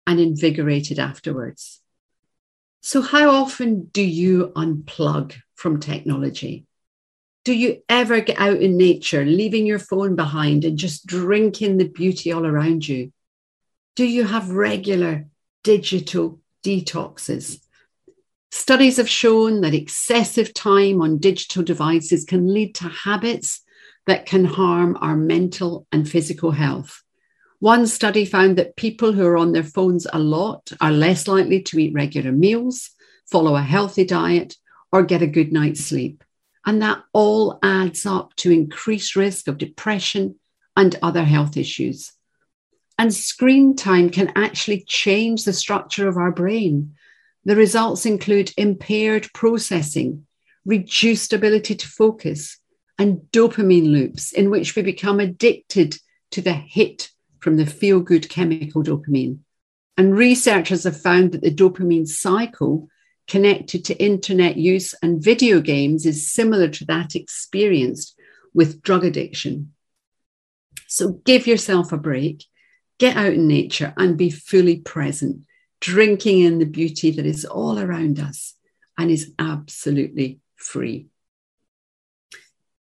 and 0.05 0.19
invigorated 0.19 0.99
afterwards. 0.99 1.81
So, 2.81 3.01
how 3.01 3.31
often 3.31 3.85
do 3.93 4.03
you 4.03 4.49
unplug 4.57 5.37
from 5.55 5.79
technology? 5.79 6.67
Do 7.45 7.53
you 7.53 7.85
ever 7.89 8.21
get 8.21 8.41
out 8.41 8.61
in 8.61 8.77
nature, 8.77 9.25
leaving 9.25 9.65
your 9.65 9.79
phone 9.79 10.17
behind 10.17 10.65
and 10.65 10.77
just 10.77 11.07
drink 11.07 11.63
in 11.63 11.79
the 11.79 11.89
beauty 11.89 12.33
all 12.33 12.45
around 12.45 12.89
you? 12.89 13.13
Do 13.97 14.05
you 14.05 14.25
have 14.25 14.51
regular 14.51 15.27
digital 15.65 16.41
detoxes? 16.65 17.61
Studies 18.53 18.97
have 18.97 19.09
shown 19.09 19.61
that 19.61 19.75
excessive 19.75 20.55
time 20.55 21.03
on 21.03 21.19
digital 21.19 21.63
devices 21.63 22.25
can 22.25 22.53
lead 22.53 22.75
to 22.77 22.89
habits 22.89 23.63
that 24.07 24.27
can 24.27 24.45
harm 24.45 24.97
our 25.01 25.17
mental 25.17 25.87
and 25.93 26.09
physical 26.09 26.53
health. 26.53 27.03
One 27.59 27.87
study 27.87 28.25
found 28.25 28.57
that 28.57 28.77
people 28.77 29.13
who 29.13 29.27
are 29.27 29.37
on 29.37 29.53
their 29.53 29.65
phones 29.65 30.07
a 30.13 30.19
lot 30.19 30.73
are 30.81 30.93
less 30.93 31.29
likely 31.29 31.61
to 31.63 31.79
eat 31.79 31.93
regular 31.93 32.33
meals, 32.33 32.91
follow 33.31 33.55
a 33.57 33.63
healthy 33.63 34.05
diet, 34.05 34.57
or 34.93 35.03
get 35.03 35.23
a 35.23 35.27
good 35.27 35.53
night's 35.53 35.85
sleep. 35.85 36.25
And 36.65 36.81
that 36.83 37.03
all 37.13 37.59
adds 37.63 38.07
up 38.07 38.35
to 38.37 38.51
increased 38.51 39.15
risk 39.17 39.47
of 39.49 39.59
depression 39.59 40.37
and 40.77 40.97
other 41.03 41.25
health 41.25 41.57
issues. 41.57 42.13
And 43.01 43.15
screen 43.15 43.77
time 43.77 44.11
can 44.11 44.31
actually 44.37 44.85
change 44.87 45.45
the 45.45 45.55
structure 45.55 46.07
of 46.07 46.19
our 46.19 46.31
brain. 46.31 46.97
The 47.47 47.57
results 47.57 48.05
include 48.05 48.53
impaired 48.59 49.27
processing, 49.33 50.27
reduced 50.67 51.33
ability 51.33 51.77
to 51.77 51.89
focus, 51.89 52.59
and 52.99 53.23
dopamine 53.33 53.91
loops 53.91 54.33
in 54.33 54.51
which 54.51 54.77
we 54.77 54.83
become 54.83 55.19
addicted 55.19 55.97
to 56.33 56.43
the 56.43 56.53
hit 56.53 57.09
from 57.39 57.57
the 57.57 57.65
feel 57.65 58.01
good 58.01 58.29
chemical 58.29 58.83
dopamine. 58.83 59.39
And 59.97 60.15
researchers 60.15 60.85
have 60.85 61.01
found 61.01 61.33
that 61.33 61.41
the 61.41 61.51
dopamine 61.51 62.07
cycle 62.07 62.87
connected 63.27 63.83
to 63.87 63.99
internet 63.99 64.59
use 64.59 64.95
and 65.03 65.25
video 65.25 65.63
games 65.63 66.05
is 66.05 66.31
similar 66.31 66.69
to 66.69 66.85
that 66.85 67.15
experienced 67.15 68.15
with 68.53 68.83
drug 68.83 69.07
addiction. 69.07 69.73
So 70.87 71.13
give 71.25 71.47
yourself 71.47 71.93
a 71.93 71.97
break 71.97 72.45
get 73.01 73.17
out 73.17 73.33
in 73.33 73.49
nature 73.49 73.95
and 73.97 74.19
be 74.19 74.31
fully 74.31 74.79
present, 74.79 75.45
drinking 75.81 76.41
in 76.41 76.59
the 76.59 76.67
beauty 76.67 77.11
that 77.11 77.25
is 77.25 77.47
all 77.47 77.79
around 77.79 78.21
us 78.21 78.55
and 78.97 79.11
is 79.11 79.33
absolutely 79.39 80.39
free. 80.55 81.07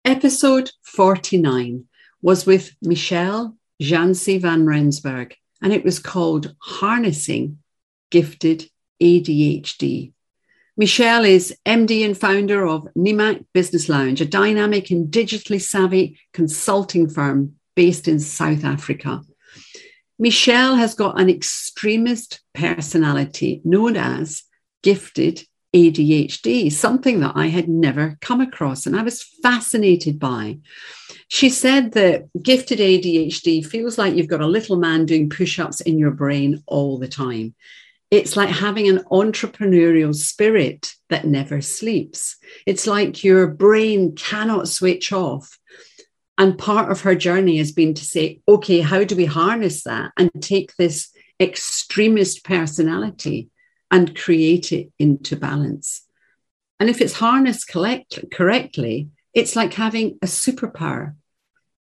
Episode 0.04 0.70
49 0.82 1.86
was 2.20 2.44
with 2.44 2.70
Michelle 2.82 3.56
Janse 3.80 4.40
van 4.40 4.66
Rensburg, 4.66 5.34
and 5.62 5.72
it 5.72 5.84
was 5.84 5.98
called 5.98 6.54
Harnessing 6.58 7.58
Gifted 8.10 8.70
ADHD. 9.02 10.12
Michelle 10.76 11.24
is 11.24 11.56
MD 11.64 12.04
and 12.04 12.16
founder 12.16 12.66
of 12.66 12.86
Nimac 12.94 13.46
Business 13.54 13.88
Lounge, 13.88 14.20
a 14.20 14.26
dynamic 14.26 14.90
and 14.90 15.10
digitally 15.10 15.60
savvy 15.60 16.18
consulting 16.34 17.08
firm 17.08 17.54
based 17.74 18.06
in 18.06 18.20
South 18.20 18.64
Africa. 18.64 19.22
Michelle 20.20 20.76
has 20.76 20.94
got 20.94 21.18
an 21.18 21.30
extremist 21.30 22.42
personality 22.52 23.62
known 23.64 23.96
as 23.96 24.42
gifted 24.82 25.42
ADHD, 25.74 26.70
something 26.70 27.20
that 27.20 27.32
I 27.36 27.46
had 27.46 27.70
never 27.70 28.18
come 28.20 28.42
across 28.42 28.84
and 28.84 28.94
I 28.94 29.02
was 29.02 29.22
fascinated 29.42 30.18
by. 30.18 30.58
She 31.28 31.48
said 31.48 31.92
that 31.92 32.28
gifted 32.42 32.80
ADHD 32.80 33.64
feels 33.64 33.96
like 33.96 34.14
you've 34.14 34.28
got 34.28 34.42
a 34.42 34.46
little 34.46 34.76
man 34.76 35.06
doing 35.06 35.30
push 35.30 35.58
ups 35.58 35.80
in 35.80 35.98
your 35.98 36.10
brain 36.10 36.62
all 36.66 36.98
the 36.98 37.08
time. 37.08 37.54
It's 38.10 38.36
like 38.36 38.50
having 38.50 38.88
an 38.88 39.04
entrepreneurial 39.10 40.14
spirit 40.14 40.92
that 41.08 41.24
never 41.24 41.62
sleeps. 41.62 42.36
It's 42.66 42.86
like 42.86 43.24
your 43.24 43.46
brain 43.46 44.16
cannot 44.16 44.68
switch 44.68 45.12
off. 45.12 45.59
And 46.40 46.56
part 46.56 46.90
of 46.90 47.02
her 47.02 47.14
journey 47.14 47.58
has 47.58 47.70
been 47.70 47.92
to 47.92 48.02
say, 48.02 48.40
okay, 48.48 48.80
how 48.80 49.04
do 49.04 49.14
we 49.14 49.26
harness 49.26 49.82
that 49.82 50.12
and 50.16 50.30
take 50.40 50.74
this 50.76 51.12
extremist 51.38 52.44
personality 52.44 53.50
and 53.90 54.16
create 54.16 54.72
it 54.72 54.90
into 54.98 55.36
balance? 55.36 56.02
And 56.80 56.88
if 56.88 57.02
it's 57.02 57.12
harnessed 57.12 57.68
collect- 57.68 58.24
correctly, 58.32 59.10
it's 59.34 59.54
like 59.54 59.74
having 59.74 60.18
a 60.22 60.26
superpower. 60.26 61.14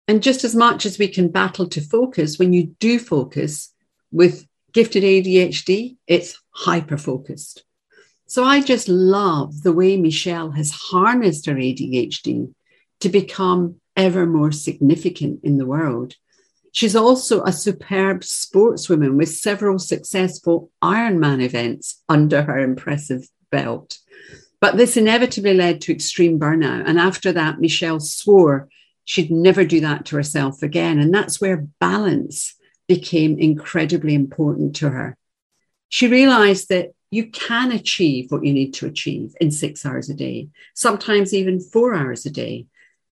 And 0.06 0.22
just 0.22 0.44
as 0.44 0.54
much 0.54 0.84
as 0.84 0.98
we 0.98 1.08
can 1.08 1.28
battle 1.30 1.66
to 1.68 1.80
focus, 1.80 2.38
when 2.38 2.52
you 2.52 2.64
do 2.80 2.98
focus 2.98 3.72
with 4.12 4.46
gifted 4.74 5.04
ADHD, 5.04 5.96
it's 6.06 6.38
hyper 6.50 6.98
focused. 6.98 7.64
So 8.26 8.44
I 8.44 8.60
just 8.60 8.90
love 8.90 9.62
the 9.62 9.72
way 9.72 9.96
Michelle 9.96 10.50
has 10.50 10.70
harnessed 10.70 11.46
her 11.46 11.54
ADHD 11.54 12.52
to 13.00 13.08
become 13.08 13.79
ever 13.96 14.26
more 14.26 14.52
significant 14.52 15.40
in 15.42 15.58
the 15.58 15.66
world. 15.66 16.14
She's 16.72 16.94
also 16.94 17.42
a 17.42 17.52
superb 17.52 18.20
sportswoman 18.20 19.16
with 19.16 19.28
several 19.28 19.78
successful 19.78 20.70
Ironman 20.82 21.42
events 21.42 22.02
under 22.08 22.42
her 22.42 22.58
impressive 22.58 23.28
belt. 23.50 23.98
But 24.60 24.76
this 24.76 24.96
inevitably 24.96 25.54
led 25.54 25.80
to 25.82 25.92
extreme 25.92 26.38
burnout. 26.38 26.84
And 26.86 26.98
after 26.98 27.32
that, 27.32 27.60
Michelle 27.60 28.00
swore 28.00 28.68
she'd 29.04 29.30
never 29.30 29.64
do 29.64 29.80
that 29.80 30.04
to 30.06 30.16
herself 30.16 30.62
again. 30.62 31.00
And 31.00 31.12
that's 31.12 31.40
where 31.40 31.66
balance 31.80 32.54
became 32.86 33.38
incredibly 33.38 34.14
important 34.14 34.76
to 34.76 34.90
her. 34.90 35.16
She 35.88 36.06
realized 36.06 36.68
that 36.68 36.92
you 37.10 37.28
can 37.30 37.72
achieve 37.72 38.30
what 38.30 38.44
you 38.44 38.52
need 38.52 38.72
to 38.74 38.86
achieve 38.86 39.34
in 39.40 39.50
six 39.50 39.84
hours 39.84 40.08
a 40.08 40.14
day, 40.14 40.48
sometimes 40.74 41.34
even 41.34 41.58
four 41.58 41.94
hours 41.94 42.24
a 42.24 42.30
day. 42.30 42.66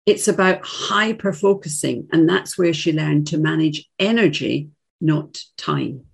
It's 0.08 0.26
about 0.26 0.64
hyper 0.64 1.34
focusing, 1.34 2.08
and 2.12 2.26
that's 2.26 2.56
where 2.56 2.72
she 2.72 2.94
learned 2.94 3.26
to 3.26 3.36
manage 3.36 3.86
energy, 3.98 4.70
not 5.02 5.38
time. 5.58 6.06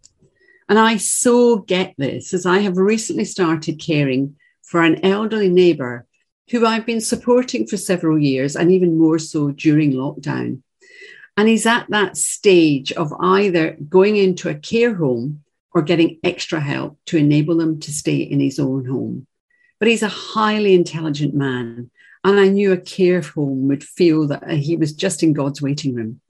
And 0.69 0.81
I 0.81 0.97
so 0.97 1.59
get 1.59 1.95
this 1.97 2.35
as 2.35 2.45
I 2.45 2.59
have 2.59 2.77
recently 2.77 3.25
started 3.25 3.81
caring 3.81 4.35
for 4.65 4.83
an 4.83 5.05
elderly 5.05 5.49
neighbour 5.49 6.09
who 6.51 6.67
I've 6.67 6.85
been 6.85 7.01
supporting 7.01 7.69
for 7.69 7.77
several 7.77 8.19
years 8.19 8.57
and 8.57 8.73
even 8.73 8.99
more 8.99 9.21
so 9.21 9.53
during 9.53 9.93
lockdown. 9.93 10.63
And 11.37 11.49
he's 11.49 11.65
at 11.65 11.87
that 11.91 12.17
stage 12.17 12.91
of 12.91 13.13
either 13.21 13.77
going 13.89 14.17
into 14.17 14.49
a 14.49 14.57
care 14.57 14.97
home 14.97 15.45
or 15.73 15.83
getting 15.83 16.19
extra 16.25 16.59
help 16.59 16.99
to 17.07 17.17
enable 17.17 17.59
them 17.59 17.79
to 17.79 17.93
stay 17.93 18.17
in 18.17 18.41
his 18.41 18.59
own 18.59 18.87
home. 18.87 19.29
But 19.79 19.87
he's 19.87 20.03
a 20.03 20.09
highly 20.09 20.75
intelligent 20.75 21.33
man. 21.33 21.93
And 22.25 22.41
I 22.41 22.49
knew 22.49 22.73
a 22.73 22.79
care 22.79 23.21
home 23.21 23.69
would 23.69 23.85
feel 23.85 24.27
that 24.29 24.51
he 24.51 24.77
was 24.77 24.95
just 24.95 25.23
in 25.23 25.35
God's 25.35 25.61
waiting 25.61 25.95
room. 25.95 26.21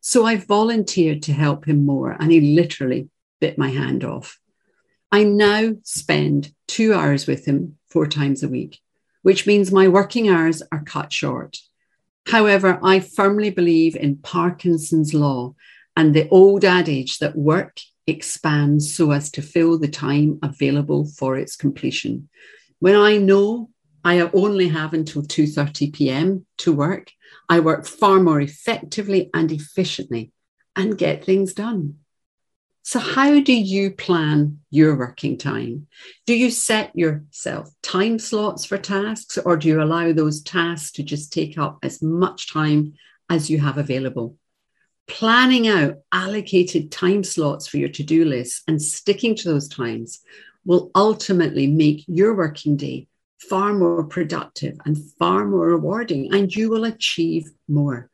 So 0.00 0.24
I 0.24 0.36
volunteered 0.36 1.22
to 1.24 1.32
help 1.32 1.66
him 1.66 1.84
more, 1.84 2.16
and 2.18 2.32
he 2.32 2.54
literally 2.54 3.08
bit 3.40 3.58
my 3.58 3.68
hand 3.68 4.04
off. 4.04 4.38
I 5.12 5.24
now 5.24 5.72
spend 5.82 6.54
two 6.68 6.94
hours 6.94 7.26
with 7.26 7.44
him 7.44 7.76
four 7.88 8.06
times 8.06 8.42
a 8.42 8.48
week, 8.48 8.78
which 9.22 9.46
means 9.46 9.72
my 9.72 9.88
working 9.88 10.28
hours 10.28 10.62
are 10.70 10.84
cut 10.84 11.12
short. 11.12 11.58
However, 12.26 12.78
I 12.82 13.00
firmly 13.00 13.50
believe 13.50 13.96
in 13.96 14.18
Parkinson's 14.18 15.12
law 15.12 15.54
and 15.96 16.14
the 16.14 16.28
old 16.28 16.64
adage 16.64 17.18
that 17.18 17.34
work 17.36 17.80
expands 18.06 18.94
so 18.94 19.10
as 19.10 19.30
to 19.32 19.42
fill 19.42 19.78
the 19.78 19.88
time 19.88 20.38
available 20.42 21.06
for 21.06 21.36
its 21.36 21.56
completion. 21.56 22.28
When 22.78 22.94
I 22.94 23.16
know 23.16 23.70
I 24.04 24.20
only 24.32 24.68
have 24.68 24.94
until 24.94 25.22
2:30 25.22 25.92
p.m. 25.92 26.46
to 26.58 26.72
work, 26.72 27.12
I 27.48 27.60
work 27.60 27.86
far 27.86 28.20
more 28.20 28.40
effectively 28.40 29.30
and 29.34 29.52
efficiently 29.52 30.32
and 30.74 30.96
get 30.96 31.24
things 31.24 31.52
done. 31.52 31.96
So, 32.82 32.98
how 32.98 33.40
do 33.40 33.52
you 33.52 33.90
plan 33.90 34.60
your 34.70 34.96
working 34.96 35.36
time? 35.36 35.86
Do 36.26 36.34
you 36.34 36.50
set 36.50 36.96
yourself 36.96 37.70
time 37.82 38.18
slots 38.18 38.64
for 38.64 38.78
tasks, 38.78 39.36
or 39.36 39.56
do 39.56 39.68
you 39.68 39.82
allow 39.82 40.12
those 40.12 40.42
tasks 40.42 40.92
to 40.92 41.02
just 41.02 41.32
take 41.32 41.58
up 41.58 41.78
as 41.82 42.00
much 42.00 42.52
time 42.52 42.94
as 43.28 43.50
you 43.50 43.58
have 43.58 43.76
available? 43.76 44.36
Planning 45.06 45.68
out 45.68 45.98
allocated 46.10 46.90
time 46.90 47.22
slots 47.22 47.66
for 47.66 47.76
your 47.76 47.90
to 47.90 48.02
do 48.02 48.24
list 48.24 48.62
and 48.66 48.80
sticking 48.80 49.34
to 49.36 49.48
those 49.48 49.68
times 49.68 50.20
will 50.64 50.90
ultimately 50.94 51.66
make 51.66 52.04
your 52.06 52.34
working 52.34 52.76
day 52.76 53.08
far 53.48 53.72
more 53.72 54.04
productive 54.04 54.76
and 54.84 54.98
far 55.18 55.44
more 55.44 55.66
rewarding, 55.66 56.32
and 56.32 56.54
you 56.54 56.70
will 56.70 56.84
achieve 56.84 57.50
more. 57.68 58.10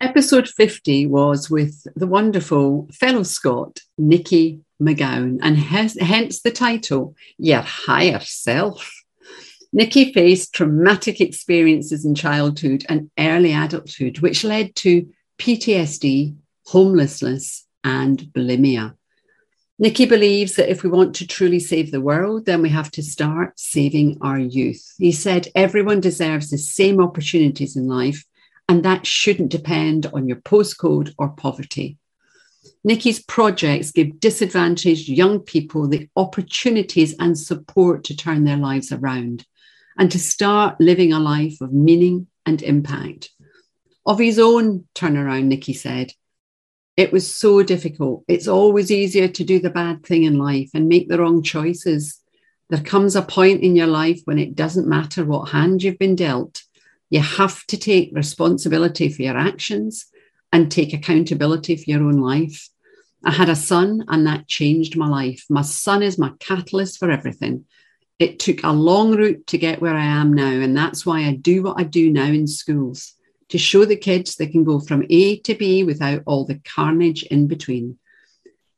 Episode 0.00 0.48
50 0.48 1.06
was 1.06 1.50
with 1.50 1.86
the 1.96 2.06
wonderful 2.06 2.88
fellow 2.92 3.22
Scot, 3.24 3.80
Nikki 3.96 4.60
McGowan, 4.80 5.38
and 5.42 5.56
hence 5.56 6.40
the 6.40 6.52
title, 6.52 7.16
Your 7.36 7.62
Higher 7.62 8.20
Self. 8.20 8.92
Nikki 9.72 10.12
faced 10.12 10.54
traumatic 10.54 11.20
experiences 11.20 12.04
in 12.04 12.14
childhood 12.14 12.86
and 12.88 13.10
early 13.18 13.52
adulthood, 13.52 14.20
which 14.20 14.44
led 14.44 14.74
to 14.76 15.08
PTSD, 15.38 16.36
homelessness, 16.66 17.66
and 17.82 18.18
bulimia. 18.18 18.94
Nikki 19.80 20.06
believes 20.06 20.56
that 20.56 20.70
if 20.70 20.82
we 20.82 20.90
want 20.90 21.14
to 21.16 21.26
truly 21.26 21.60
save 21.60 21.92
the 21.92 22.00
world, 22.00 22.46
then 22.46 22.62
we 22.62 22.68
have 22.70 22.90
to 22.92 23.02
start 23.02 23.58
saving 23.60 24.18
our 24.20 24.38
youth. 24.38 24.94
He 24.98 25.12
said 25.12 25.48
everyone 25.54 26.00
deserves 26.00 26.50
the 26.50 26.58
same 26.58 27.00
opportunities 27.00 27.76
in 27.76 27.86
life 27.86 28.24
and 28.68 28.84
that 28.84 29.06
shouldn't 29.06 29.50
depend 29.50 30.06
on 30.06 30.26
your 30.26 30.38
postcode 30.38 31.14
or 31.16 31.28
poverty. 31.28 31.96
Nikki's 32.82 33.22
projects 33.22 33.92
give 33.92 34.18
disadvantaged 34.18 35.08
young 35.08 35.40
people 35.40 35.86
the 35.86 36.08
opportunities 36.16 37.14
and 37.18 37.38
support 37.38 38.04
to 38.04 38.16
turn 38.16 38.44
their 38.44 38.56
lives 38.56 38.90
around 38.90 39.46
and 39.96 40.10
to 40.10 40.18
start 40.18 40.80
living 40.80 41.12
a 41.12 41.20
life 41.20 41.60
of 41.60 41.72
meaning 41.72 42.26
and 42.44 42.62
impact. 42.62 43.30
Of 44.06 44.18
his 44.18 44.38
own 44.38 44.86
turnaround, 44.94 45.44
Nikki 45.44 45.72
said, 45.72 46.12
it 46.98 47.12
was 47.12 47.34
so 47.34 47.62
difficult. 47.62 48.24
It's 48.28 48.48
always 48.48 48.90
easier 48.90 49.28
to 49.28 49.44
do 49.44 49.58
the 49.58 49.70
bad 49.70 50.04
thing 50.04 50.24
in 50.24 50.36
life 50.36 50.68
and 50.74 50.88
make 50.88 51.08
the 51.08 51.18
wrong 51.18 51.42
choices. 51.42 52.20
There 52.68 52.82
comes 52.82 53.16
a 53.16 53.22
point 53.22 53.62
in 53.62 53.74
your 53.74 53.86
life 53.86 54.20
when 54.24 54.38
it 54.38 54.54
doesn't 54.54 54.86
matter 54.86 55.24
what 55.24 55.48
hand 55.48 55.82
you've 55.82 55.98
been 55.98 56.16
dealt 56.16 56.62
you 57.10 57.20
have 57.20 57.64
to 57.66 57.76
take 57.76 58.10
responsibility 58.12 59.08
for 59.08 59.22
your 59.22 59.36
actions 59.36 60.06
and 60.52 60.70
take 60.70 60.92
accountability 60.92 61.76
for 61.76 61.84
your 61.90 62.02
own 62.02 62.20
life. 62.20 62.68
I 63.24 63.32
had 63.32 63.48
a 63.48 63.56
son, 63.56 64.04
and 64.08 64.26
that 64.26 64.46
changed 64.46 64.96
my 64.96 65.08
life. 65.08 65.44
My 65.50 65.62
son 65.62 66.02
is 66.02 66.18
my 66.18 66.32
catalyst 66.38 66.98
for 66.98 67.10
everything. 67.10 67.64
It 68.18 68.38
took 68.38 68.62
a 68.62 68.72
long 68.72 69.16
route 69.16 69.46
to 69.48 69.58
get 69.58 69.80
where 69.80 69.96
I 69.96 70.04
am 70.04 70.32
now, 70.32 70.50
and 70.50 70.76
that's 70.76 71.04
why 71.04 71.24
I 71.24 71.32
do 71.32 71.62
what 71.62 71.78
I 71.78 71.84
do 71.84 72.10
now 72.10 72.26
in 72.26 72.46
schools 72.46 73.14
to 73.48 73.58
show 73.58 73.84
the 73.84 73.96
kids 73.96 74.36
they 74.36 74.46
can 74.46 74.64
go 74.64 74.80
from 74.80 75.04
A 75.08 75.38
to 75.40 75.54
B 75.54 75.84
without 75.84 76.22
all 76.26 76.44
the 76.44 76.60
carnage 76.64 77.22
in 77.24 77.46
between. 77.46 77.98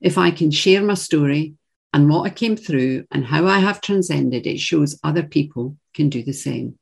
If 0.01 0.17
I 0.17 0.31
can 0.31 0.51
share 0.51 0.83
my 0.83 0.95
story 0.95 1.55
and 1.93 2.09
what 2.09 2.23
I 2.23 2.31
came 2.31 2.57
through 2.57 3.07
and 3.11 3.25
how 3.25 3.47
I 3.47 3.59
have 3.59 3.81
transcended, 3.81 4.47
it 4.47 4.61
shows 4.61 4.99
other 5.03 5.23
people 5.25 5.77
can 5.95 6.09
do 6.09 6.23
the 6.23 6.33
same. 6.33 6.79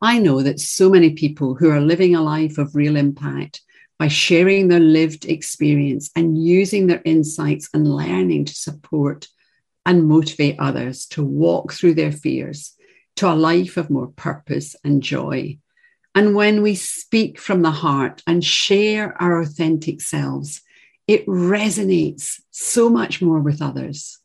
I 0.00 0.18
know 0.18 0.42
that 0.42 0.60
so 0.60 0.88
many 0.88 1.10
people 1.10 1.54
who 1.54 1.70
are 1.70 1.80
living 1.80 2.14
a 2.14 2.22
life 2.22 2.56
of 2.58 2.74
real 2.74 2.96
impact 2.96 3.62
by 3.98 4.08
sharing 4.08 4.68
their 4.68 4.80
lived 4.80 5.24
experience 5.24 6.10
and 6.14 6.42
using 6.42 6.86
their 6.86 7.02
insights 7.04 7.68
and 7.74 7.92
learning 7.92 8.44
to 8.44 8.54
support 8.54 9.26
and 9.84 10.06
motivate 10.06 10.60
others 10.60 11.06
to 11.06 11.24
walk 11.24 11.72
through 11.72 11.94
their 11.94 12.12
fears 12.12 12.74
to 13.16 13.28
a 13.28 13.34
life 13.34 13.76
of 13.76 13.90
more 13.90 14.06
purpose 14.08 14.76
and 14.84 15.02
joy. 15.02 15.58
And 16.14 16.34
when 16.34 16.62
we 16.62 16.74
speak 16.74 17.38
from 17.38 17.62
the 17.62 17.70
heart 17.70 18.22
and 18.26 18.44
share 18.44 19.20
our 19.20 19.40
authentic 19.40 20.00
selves, 20.00 20.62
it 21.06 21.26
resonates 21.26 22.40
so 22.50 22.90
much 22.90 23.22
more 23.22 23.40
with 23.40 23.62
others. 23.62 24.18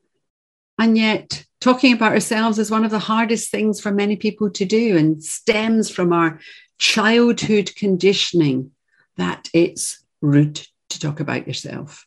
And 0.79 0.97
yet, 0.97 1.45
talking 1.61 1.93
about 1.93 2.13
ourselves 2.13 2.59
is 2.59 2.71
one 2.71 2.83
of 2.83 2.91
the 2.91 2.99
hardest 2.99 3.51
things 3.51 3.79
for 3.79 3.91
many 3.91 4.15
people 4.15 4.49
to 4.51 4.65
do 4.65 4.97
and 4.97 5.23
stems 5.23 5.89
from 5.89 6.11
our 6.11 6.39
childhood 6.79 7.71
conditioning 7.75 8.71
that 9.17 9.49
it's 9.53 10.03
rude 10.21 10.59
to 10.89 10.99
talk 10.99 11.19
about 11.19 11.47
yourself. 11.47 12.05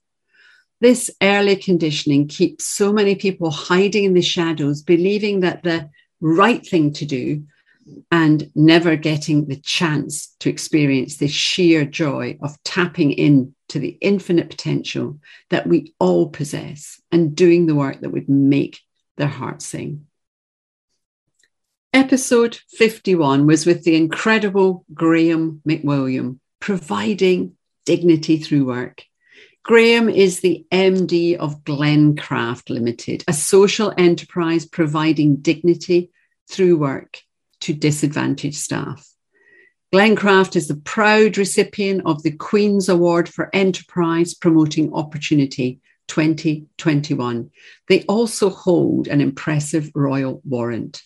This 0.80 1.10
early 1.22 1.56
conditioning 1.56 2.28
keeps 2.28 2.66
so 2.66 2.92
many 2.92 3.14
people 3.14 3.50
hiding 3.50 4.04
in 4.04 4.14
the 4.14 4.20
shadows, 4.20 4.82
believing 4.82 5.40
that 5.40 5.62
the 5.62 5.88
right 6.20 6.66
thing 6.66 6.92
to 6.94 7.06
do 7.06 7.44
and 8.10 8.50
never 8.54 8.96
getting 8.96 9.46
the 9.46 9.56
chance 9.56 10.34
to 10.40 10.48
experience 10.48 11.16
the 11.16 11.28
sheer 11.28 11.84
joy 11.84 12.38
of 12.42 12.62
tapping 12.64 13.12
in 13.12 13.54
to 13.68 13.78
the 13.78 13.96
infinite 14.00 14.50
potential 14.50 15.18
that 15.50 15.66
we 15.66 15.94
all 15.98 16.28
possess 16.28 17.00
and 17.10 17.36
doing 17.36 17.66
the 17.66 17.74
work 17.74 18.00
that 18.00 18.10
would 18.10 18.28
make 18.28 18.80
their 19.16 19.28
hearts 19.28 19.66
sing. 19.66 20.06
Episode 21.92 22.58
51 22.70 23.46
was 23.46 23.64
with 23.64 23.84
the 23.84 23.96
incredible 23.96 24.84
Graham 24.92 25.62
McWilliam, 25.66 26.38
providing 26.60 27.56
dignity 27.86 28.36
through 28.38 28.66
work. 28.66 29.04
Graham 29.62 30.08
is 30.08 30.40
the 30.40 30.66
MD 30.70 31.36
of 31.36 31.64
Glencraft 31.64 32.70
Limited, 32.70 33.24
a 33.26 33.32
social 33.32 33.92
enterprise 33.96 34.66
providing 34.66 35.36
dignity 35.36 36.10
through 36.48 36.76
work 36.76 37.22
to 37.60 37.72
disadvantaged 37.72 38.56
staff. 38.56 39.06
Glencraft 39.94 40.56
is 40.56 40.68
the 40.68 40.76
proud 40.76 41.38
recipient 41.38 42.02
of 42.04 42.22
the 42.22 42.32
Queen's 42.32 42.88
Award 42.88 43.28
for 43.28 43.48
Enterprise 43.54 44.34
Promoting 44.34 44.92
Opportunity 44.92 45.80
2021. 46.08 47.50
They 47.88 48.02
also 48.02 48.50
hold 48.50 49.08
an 49.08 49.20
impressive 49.20 49.90
royal 49.94 50.42
warrant. 50.44 51.02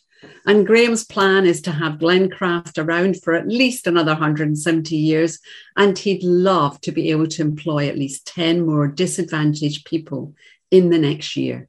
And 0.46 0.66
Graham's 0.66 1.04
plan 1.04 1.46
is 1.46 1.62
to 1.62 1.72
have 1.72 1.98
Glencraft 1.98 2.82
around 2.82 3.22
for 3.22 3.34
at 3.34 3.48
least 3.48 3.86
another 3.86 4.12
170 4.12 4.96
years, 4.96 5.38
and 5.76 5.96
he'd 5.96 6.22
love 6.22 6.80
to 6.82 6.92
be 6.92 7.10
able 7.10 7.28
to 7.28 7.42
employ 7.42 7.88
at 7.88 7.98
least 7.98 8.26
10 8.26 8.66
more 8.66 8.88
disadvantaged 8.88 9.86
people 9.86 10.34
in 10.70 10.90
the 10.90 10.98
next 10.98 11.36
year. 11.36 11.68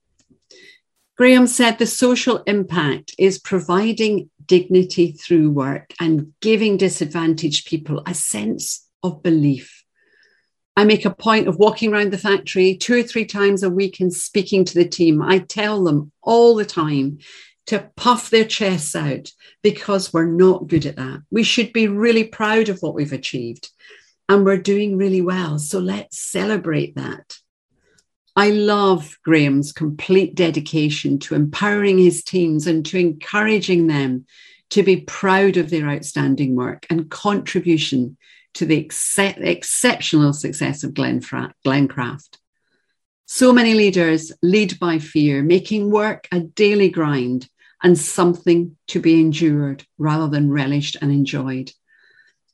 Graham 1.17 1.45
said 1.45 1.77
the 1.77 1.85
social 1.85 2.41
impact 2.47 3.13
is 3.19 3.37
providing 3.37 4.30
dignity 4.47 5.11
through 5.11 5.51
work 5.51 5.93
and 5.99 6.33
giving 6.41 6.77
disadvantaged 6.77 7.67
people 7.67 8.03
a 8.05 8.13
sense 8.13 8.87
of 9.03 9.23
belief. 9.23 9.83
I 10.75 10.85
make 10.85 11.05
a 11.05 11.13
point 11.13 11.47
of 11.47 11.57
walking 11.57 11.91
around 11.93 12.11
the 12.11 12.17
factory 12.17 12.75
two 12.75 12.99
or 12.99 13.03
three 13.03 13.25
times 13.25 13.61
a 13.61 13.69
week 13.69 13.99
and 13.99 14.13
speaking 14.13 14.63
to 14.65 14.73
the 14.73 14.87
team. 14.87 15.21
I 15.21 15.39
tell 15.39 15.83
them 15.83 16.11
all 16.21 16.55
the 16.55 16.65
time 16.65 17.19
to 17.67 17.89
puff 17.95 18.29
their 18.29 18.45
chests 18.45 18.95
out 18.95 19.29
because 19.61 20.13
we're 20.13 20.25
not 20.25 20.67
good 20.67 20.85
at 20.85 20.95
that. 20.95 21.21
We 21.29 21.43
should 21.43 21.73
be 21.73 21.87
really 21.87 22.23
proud 22.23 22.69
of 22.69 22.79
what 22.79 22.95
we've 22.95 23.13
achieved 23.13 23.69
and 24.29 24.45
we're 24.45 24.57
doing 24.57 24.97
really 24.97 25.21
well. 25.21 25.59
So 25.59 25.79
let's 25.79 26.17
celebrate 26.17 26.95
that. 26.95 27.37
I 28.35 28.51
love 28.51 29.17
Graham's 29.23 29.73
complete 29.73 30.35
dedication 30.35 31.19
to 31.19 31.35
empowering 31.35 31.97
his 31.97 32.23
teams 32.23 32.65
and 32.65 32.85
to 32.85 32.97
encouraging 32.97 33.87
them 33.87 34.25
to 34.69 34.83
be 34.83 35.01
proud 35.01 35.57
of 35.57 35.69
their 35.69 35.89
outstanding 35.89 36.55
work 36.55 36.85
and 36.89 37.11
contribution 37.11 38.17
to 38.53 38.65
the 38.65 38.85
ex- 38.85 39.17
exceptional 39.17 40.31
success 40.33 40.83
of 40.83 40.91
Glenfra- 40.91 41.51
Glencraft. 41.65 42.37
So 43.25 43.51
many 43.51 43.73
leaders 43.73 44.31
lead 44.41 44.79
by 44.79 44.99
fear, 44.99 45.43
making 45.43 45.91
work 45.91 46.27
a 46.31 46.39
daily 46.39 46.89
grind 46.89 47.49
and 47.83 47.97
something 47.97 48.77
to 48.87 48.99
be 48.99 49.19
endured 49.19 49.85
rather 49.97 50.27
than 50.27 50.51
relished 50.51 50.97
and 51.01 51.11
enjoyed. 51.11 51.71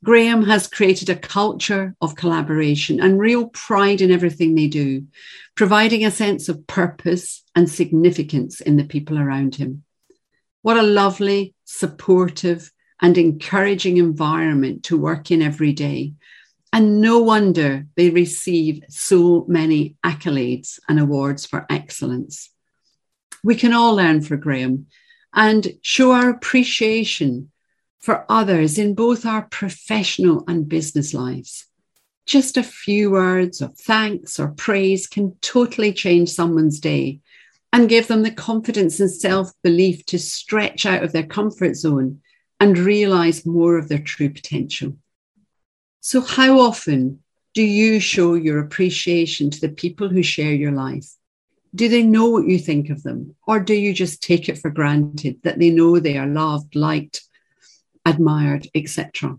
Graham 0.04 0.44
has 0.44 0.68
created 0.68 1.10
a 1.10 1.16
culture 1.16 1.94
of 2.00 2.14
collaboration 2.14 3.00
and 3.00 3.18
real 3.18 3.48
pride 3.48 4.00
in 4.00 4.12
everything 4.12 4.54
they 4.54 4.68
do, 4.68 5.04
providing 5.56 6.04
a 6.04 6.10
sense 6.10 6.48
of 6.48 6.66
purpose 6.68 7.42
and 7.56 7.68
significance 7.68 8.60
in 8.60 8.76
the 8.76 8.84
people 8.84 9.18
around 9.18 9.56
him. 9.56 9.82
What 10.62 10.76
a 10.76 10.82
lovely, 10.82 11.54
supportive, 11.64 12.70
and 13.00 13.18
encouraging 13.18 13.96
environment 13.96 14.84
to 14.84 14.96
work 14.96 15.30
in 15.30 15.42
every 15.42 15.72
day. 15.72 16.14
And 16.72 17.00
no 17.00 17.20
wonder 17.20 17.86
they 17.96 18.10
receive 18.10 18.82
so 18.88 19.46
many 19.48 19.96
accolades 20.04 20.78
and 20.88 21.00
awards 21.00 21.46
for 21.46 21.66
excellence. 21.70 22.50
We 23.42 23.56
can 23.56 23.72
all 23.72 23.94
learn 23.94 24.20
from 24.20 24.40
Graham 24.40 24.86
and 25.32 25.66
show 25.82 26.12
our 26.12 26.30
appreciation 26.30 27.50
for 27.98 28.24
others 28.28 28.78
in 28.78 28.94
both 28.94 29.26
our 29.26 29.42
professional 29.42 30.44
and 30.46 30.68
business 30.68 31.12
lives. 31.12 31.66
Just 32.26 32.56
a 32.56 32.62
few 32.62 33.10
words 33.10 33.60
of 33.60 33.76
thanks 33.76 34.38
or 34.38 34.48
praise 34.48 35.06
can 35.06 35.36
totally 35.40 35.92
change 35.92 36.30
someone's 36.30 36.78
day 36.78 37.20
and 37.72 37.88
give 37.88 38.06
them 38.06 38.22
the 38.22 38.30
confidence 38.30 39.00
and 39.00 39.10
self 39.10 39.52
belief 39.62 40.04
to 40.06 40.18
stretch 40.18 40.86
out 40.86 41.02
of 41.02 41.12
their 41.12 41.26
comfort 41.26 41.74
zone 41.74 42.20
and 42.60 42.78
realize 42.78 43.46
more 43.46 43.78
of 43.78 43.88
their 43.88 43.98
true 43.98 44.30
potential. 44.30 44.96
So, 46.00 46.20
how 46.20 46.60
often 46.60 47.20
do 47.54 47.62
you 47.62 48.00
show 48.00 48.34
your 48.34 48.60
appreciation 48.60 49.50
to 49.50 49.60
the 49.60 49.68
people 49.68 50.08
who 50.08 50.22
share 50.22 50.52
your 50.52 50.72
life? 50.72 51.08
Do 51.74 51.88
they 51.88 52.02
know 52.02 52.28
what 52.28 52.46
you 52.46 52.58
think 52.58 52.88
of 52.88 53.02
them? 53.02 53.34
Or 53.46 53.60
do 53.60 53.74
you 53.74 53.92
just 53.92 54.22
take 54.22 54.48
it 54.48 54.58
for 54.58 54.70
granted 54.70 55.40
that 55.42 55.58
they 55.58 55.70
know 55.70 55.98
they 55.98 56.16
are 56.16 56.26
loved, 56.26 56.74
liked, 56.74 57.27
admired, 58.08 58.66
etc. 58.74 59.38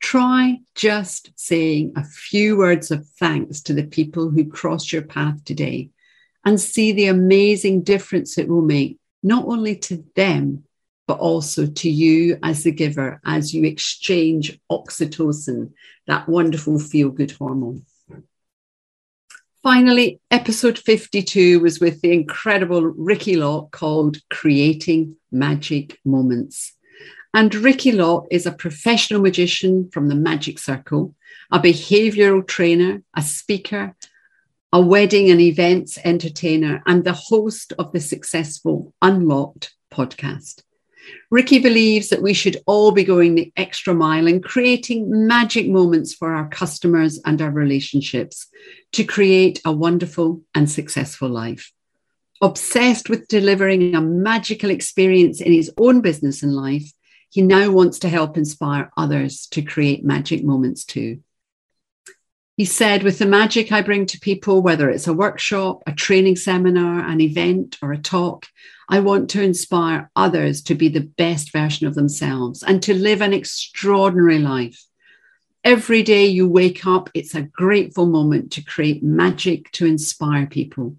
Try 0.00 0.58
just 0.74 1.30
saying 1.36 1.92
a 1.96 2.04
few 2.04 2.56
words 2.58 2.90
of 2.90 3.06
thanks 3.06 3.62
to 3.62 3.74
the 3.74 3.86
people 3.86 4.30
who 4.30 4.50
crossed 4.50 4.92
your 4.92 5.02
path 5.02 5.44
today 5.44 5.90
and 6.44 6.60
see 6.60 6.92
the 6.92 7.06
amazing 7.06 7.82
difference 7.82 8.38
it 8.38 8.48
will 8.48 8.62
make, 8.62 8.98
not 9.22 9.46
only 9.46 9.76
to 9.76 10.04
them, 10.14 10.64
but 11.06 11.18
also 11.18 11.66
to 11.66 11.88
you 11.88 12.38
as 12.42 12.64
the 12.64 12.72
giver 12.72 13.20
as 13.24 13.54
you 13.54 13.64
exchange 13.64 14.58
oxytocin, 14.70 15.72
that 16.06 16.28
wonderful 16.28 16.78
feel 16.78 17.10
good 17.10 17.30
hormone. 17.30 17.84
Finally, 19.62 20.20
episode 20.30 20.78
52 20.78 21.58
was 21.58 21.80
with 21.80 22.00
the 22.00 22.12
incredible 22.12 22.82
Ricky 22.82 23.34
Locke 23.34 23.72
called 23.72 24.18
Creating 24.30 25.16
Magic 25.32 25.98
Moments. 26.04 26.75
And 27.36 27.54
Ricky 27.54 27.92
Law 27.92 28.24
is 28.30 28.46
a 28.46 28.50
professional 28.50 29.20
magician 29.20 29.90
from 29.90 30.08
the 30.08 30.14
Magic 30.14 30.58
Circle, 30.58 31.14
a 31.52 31.60
behavioral 31.60 32.46
trainer, 32.46 33.02
a 33.14 33.20
speaker, 33.20 33.94
a 34.72 34.80
wedding 34.80 35.28
and 35.30 35.38
events 35.38 35.98
entertainer, 36.02 36.82
and 36.86 37.04
the 37.04 37.12
host 37.12 37.74
of 37.78 37.92
the 37.92 38.00
successful 38.00 38.94
Unlocked 39.02 39.74
podcast. 39.92 40.62
Ricky 41.30 41.58
believes 41.58 42.08
that 42.08 42.22
we 42.22 42.32
should 42.32 42.56
all 42.64 42.90
be 42.90 43.04
going 43.04 43.34
the 43.34 43.52
extra 43.54 43.92
mile 43.92 44.26
in 44.26 44.40
creating 44.40 45.26
magic 45.26 45.68
moments 45.68 46.14
for 46.14 46.32
our 46.32 46.48
customers 46.48 47.20
and 47.26 47.42
our 47.42 47.50
relationships 47.50 48.46
to 48.92 49.04
create 49.04 49.60
a 49.66 49.72
wonderful 49.72 50.40
and 50.54 50.70
successful 50.70 51.28
life. 51.28 51.70
Obsessed 52.40 53.10
with 53.10 53.28
delivering 53.28 53.94
a 53.94 54.00
magical 54.00 54.70
experience 54.70 55.42
in 55.42 55.52
his 55.52 55.70
own 55.76 56.00
business 56.00 56.42
and 56.42 56.54
life, 56.54 56.90
he 57.30 57.42
now 57.42 57.70
wants 57.70 57.98
to 58.00 58.08
help 58.08 58.36
inspire 58.36 58.90
others 58.96 59.46
to 59.48 59.62
create 59.62 60.04
magic 60.04 60.44
moments 60.44 60.84
too. 60.84 61.20
He 62.56 62.64
said, 62.64 63.02
with 63.02 63.18
the 63.18 63.26
magic 63.26 63.70
I 63.70 63.82
bring 63.82 64.06
to 64.06 64.18
people, 64.18 64.62
whether 64.62 64.88
it's 64.88 65.06
a 65.06 65.12
workshop, 65.12 65.82
a 65.86 65.92
training 65.92 66.36
seminar, 66.36 67.00
an 67.06 67.20
event, 67.20 67.76
or 67.82 67.92
a 67.92 67.98
talk, 67.98 68.46
I 68.88 69.00
want 69.00 69.28
to 69.30 69.42
inspire 69.42 70.10
others 70.16 70.62
to 70.62 70.74
be 70.74 70.88
the 70.88 71.00
best 71.00 71.52
version 71.52 71.86
of 71.86 71.94
themselves 71.94 72.62
and 72.62 72.82
to 72.84 72.94
live 72.94 73.20
an 73.20 73.34
extraordinary 73.34 74.38
life. 74.38 74.82
Every 75.64 76.02
day 76.02 76.26
you 76.26 76.48
wake 76.48 76.86
up, 76.86 77.10
it's 77.12 77.34
a 77.34 77.42
grateful 77.42 78.06
moment 78.06 78.52
to 78.52 78.62
create 78.62 79.02
magic 79.02 79.70
to 79.72 79.84
inspire 79.84 80.46
people. 80.46 80.96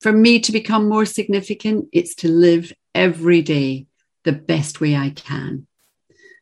For 0.00 0.10
me 0.10 0.40
to 0.40 0.50
become 0.50 0.88
more 0.88 1.04
significant, 1.04 1.88
it's 1.92 2.14
to 2.16 2.28
live 2.28 2.72
every 2.94 3.42
day 3.42 3.86
the 4.24 4.32
best 4.32 4.80
way 4.80 4.96
I 4.96 5.10
can. 5.10 5.66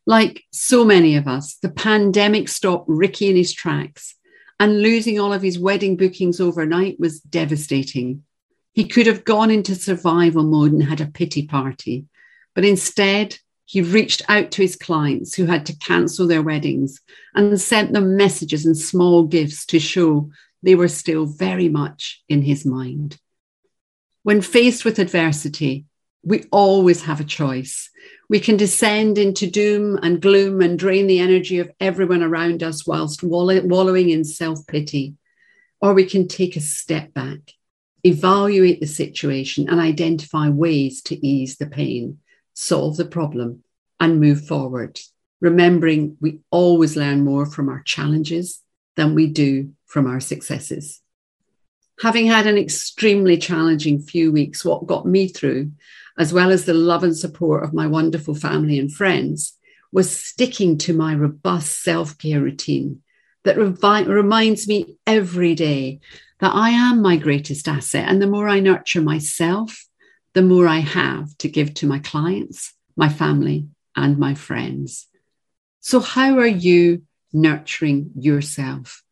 Like 0.06 0.44
so 0.50 0.84
many 0.84 1.16
of 1.16 1.28
us, 1.28 1.56
the 1.56 1.68
pandemic 1.68 2.48
stopped 2.48 2.88
Ricky 2.88 3.28
in 3.28 3.36
his 3.36 3.52
tracks, 3.52 4.14
and 4.58 4.82
losing 4.82 5.20
all 5.20 5.32
of 5.32 5.42
his 5.42 5.58
wedding 5.58 5.96
bookings 5.96 6.40
overnight 6.40 6.98
was 6.98 7.20
devastating. 7.20 8.24
He 8.72 8.84
could 8.84 9.06
have 9.06 9.24
gone 9.24 9.50
into 9.50 9.74
survival 9.74 10.42
mode 10.42 10.72
and 10.72 10.82
had 10.82 11.00
a 11.00 11.06
pity 11.06 11.46
party, 11.46 12.06
but 12.54 12.64
instead, 12.64 13.38
he 13.66 13.82
reached 13.82 14.22
out 14.28 14.50
to 14.52 14.62
his 14.62 14.76
clients 14.76 15.34
who 15.34 15.44
had 15.44 15.66
to 15.66 15.76
cancel 15.76 16.26
their 16.26 16.42
weddings 16.42 17.02
and 17.34 17.60
sent 17.60 17.92
them 17.92 18.16
messages 18.16 18.64
and 18.64 18.76
small 18.76 19.24
gifts 19.24 19.66
to 19.66 19.78
show 19.78 20.30
they 20.62 20.74
were 20.74 20.88
still 20.88 21.26
very 21.26 21.68
much 21.68 22.22
in 22.30 22.40
his 22.40 22.64
mind. 22.64 23.18
When 24.22 24.40
faced 24.40 24.86
with 24.86 24.98
adversity, 24.98 25.84
we 26.22 26.44
always 26.50 27.02
have 27.02 27.20
a 27.20 27.24
choice. 27.24 27.90
We 28.28 28.40
can 28.40 28.56
descend 28.56 29.18
into 29.18 29.50
doom 29.50 29.98
and 30.02 30.20
gloom 30.20 30.60
and 30.60 30.78
drain 30.78 31.06
the 31.06 31.20
energy 31.20 31.58
of 31.58 31.70
everyone 31.80 32.22
around 32.22 32.62
us 32.62 32.86
whilst 32.86 33.22
wallowing 33.22 34.10
in 34.10 34.24
self 34.24 34.66
pity. 34.66 35.14
Or 35.80 35.94
we 35.94 36.04
can 36.04 36.26
take 36.26 36.56
a 36.56 36.60
step 36.60 37.14
back, 37.14 37.38
evaluate 38.02 38.80
the 38.80 38.86
situation, 38.86 39.68
and 39.68 39.80
identify 39.80 40.48
ways 40.48 41.02
to 41.02 41.26
ease 41.26 41.56
the 41.56 41.66
pain, 41.66 42.18
solve 42.52 42.96
the 42.96 43.04
problem, 43.04 43.62
and 44.00 44.20
move 44.20 44.46
forward. 44.46 44.98
Remembering 45.40 46.16
we 46.20 46.40
always 46.50 46.96
learn 46.96 47.24
more 47.24 47.46
from 47.46 47.68
our 47.68 47.82
challenges 47.84 48.60
than 48.96 49.14
we 49.14 49.28
do 49.28 49.72
from 49.86 50.08
our 50.08 50.20
successes. 50.20 51.00
Having 52.02 52.26
had 52.26 52.46
an 52.46 52.58
extremely 52.58 53.38
challenging 53.38 54.00
few 54.00 54.30
weeks, 54.30 54.64
what 54.64 54.86
got 54.86 55.06
me 55.06 55.28
through 55.28 55.72
as 56.18 56.32
well 56.32 56.50
as 56.50 56.64
the 56.64 56.74
love 56.74 57.04
and 57.04 57.16
support 57.16 57.62
of 57.62 57.72
my 57.72 57.86
wonderful 57.86 58.34
family 58.34 58.78
and 58.78 58.92
friends, 58.92 59.56
was 59.92 60.14
sticking 60.14 60.76
to 60.76 60.92
my 60.92 61.14
robust 61.14 61.82
self 61.82 62.18
care 62.18 62.40
routine 62.40 63.00
that 63.44 63.56
revi- 63.56 64.06
reminds 64.06 64.68
me 64.68 64.98
every 65.06 65.54
day 65.54 66.00
that 66.40 66.54
I 66.54 66.70
am 66.70 67.00
my 67.00 67.16
greatest 67.16 67.68
asset. 67.68 68.08
And 68.08 68.20
the 68.20 68.26
more 68.26 68.48
I 68.48 68.60
nurture 68.60 69.00
myself, 69.00 69.86
the 70.34 70.42
more 70.42 70.68
I 70.68 70.80
have 70.80 71.36
to 71.38 71.48
give 71.48 71.74
to 71.74 71.86
my 71.86 72.00
clients, 72.00 72.74
my 72.96 73.08
family, 73.08 73.68
and 73.96 74.18
my 74.18 74.34
friends. 74.34 75.06
So, 75.80 76.00
how 76.00 76.38
are 76.38 76.46
you 76.46 77.02
nurturing 77.32 78.10
yourself? 78.16 79.02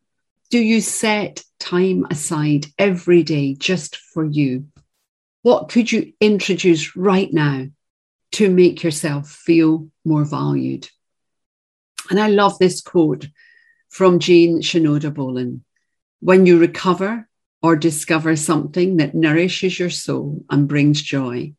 Do 0.49 0.59
you 0.59 0.81
set 0.81 1.43
time 1.59 2.05
aside 2.09 2.67
every 2.77 3.23
day 3.23 3.55
just 3.55 3.97
for 3.97 4.23
you? 4.23 4.67
What 5.47 5.69
could 5.69 5.89
you 5.89 6.11
introduce 6.19 6.97
right 6.97 7.31
now 7.31 7.67
to 8.33 8.49
make 8.49 8.83
yourself 8.83 9.29
feel 9.29 9.87
more 10.03 10.25
valued? 10.25 10.89
And 12.09 12.19
I 12.19 12.27
love 12.27 12.59
this 12.59 12.81
quote 12.81 13.29
from 13.87 14.19
Jean 14.19 14.61
Shinoda 14.61 15.13
Bolen. 15.13 15.63
When 16.19 16.45
you 16.45 16.59
recover 16.59 17.29
or 17.61 17.77
discover 17.77 18.35
something 18.35 18.97
that 18.97 19.15
nourishes 19.15 19.79
your 19.79 19.89
soul 19.89 20.43
and 20.49 20.67
brings 20.67 21.01
joy, 21.01 21.53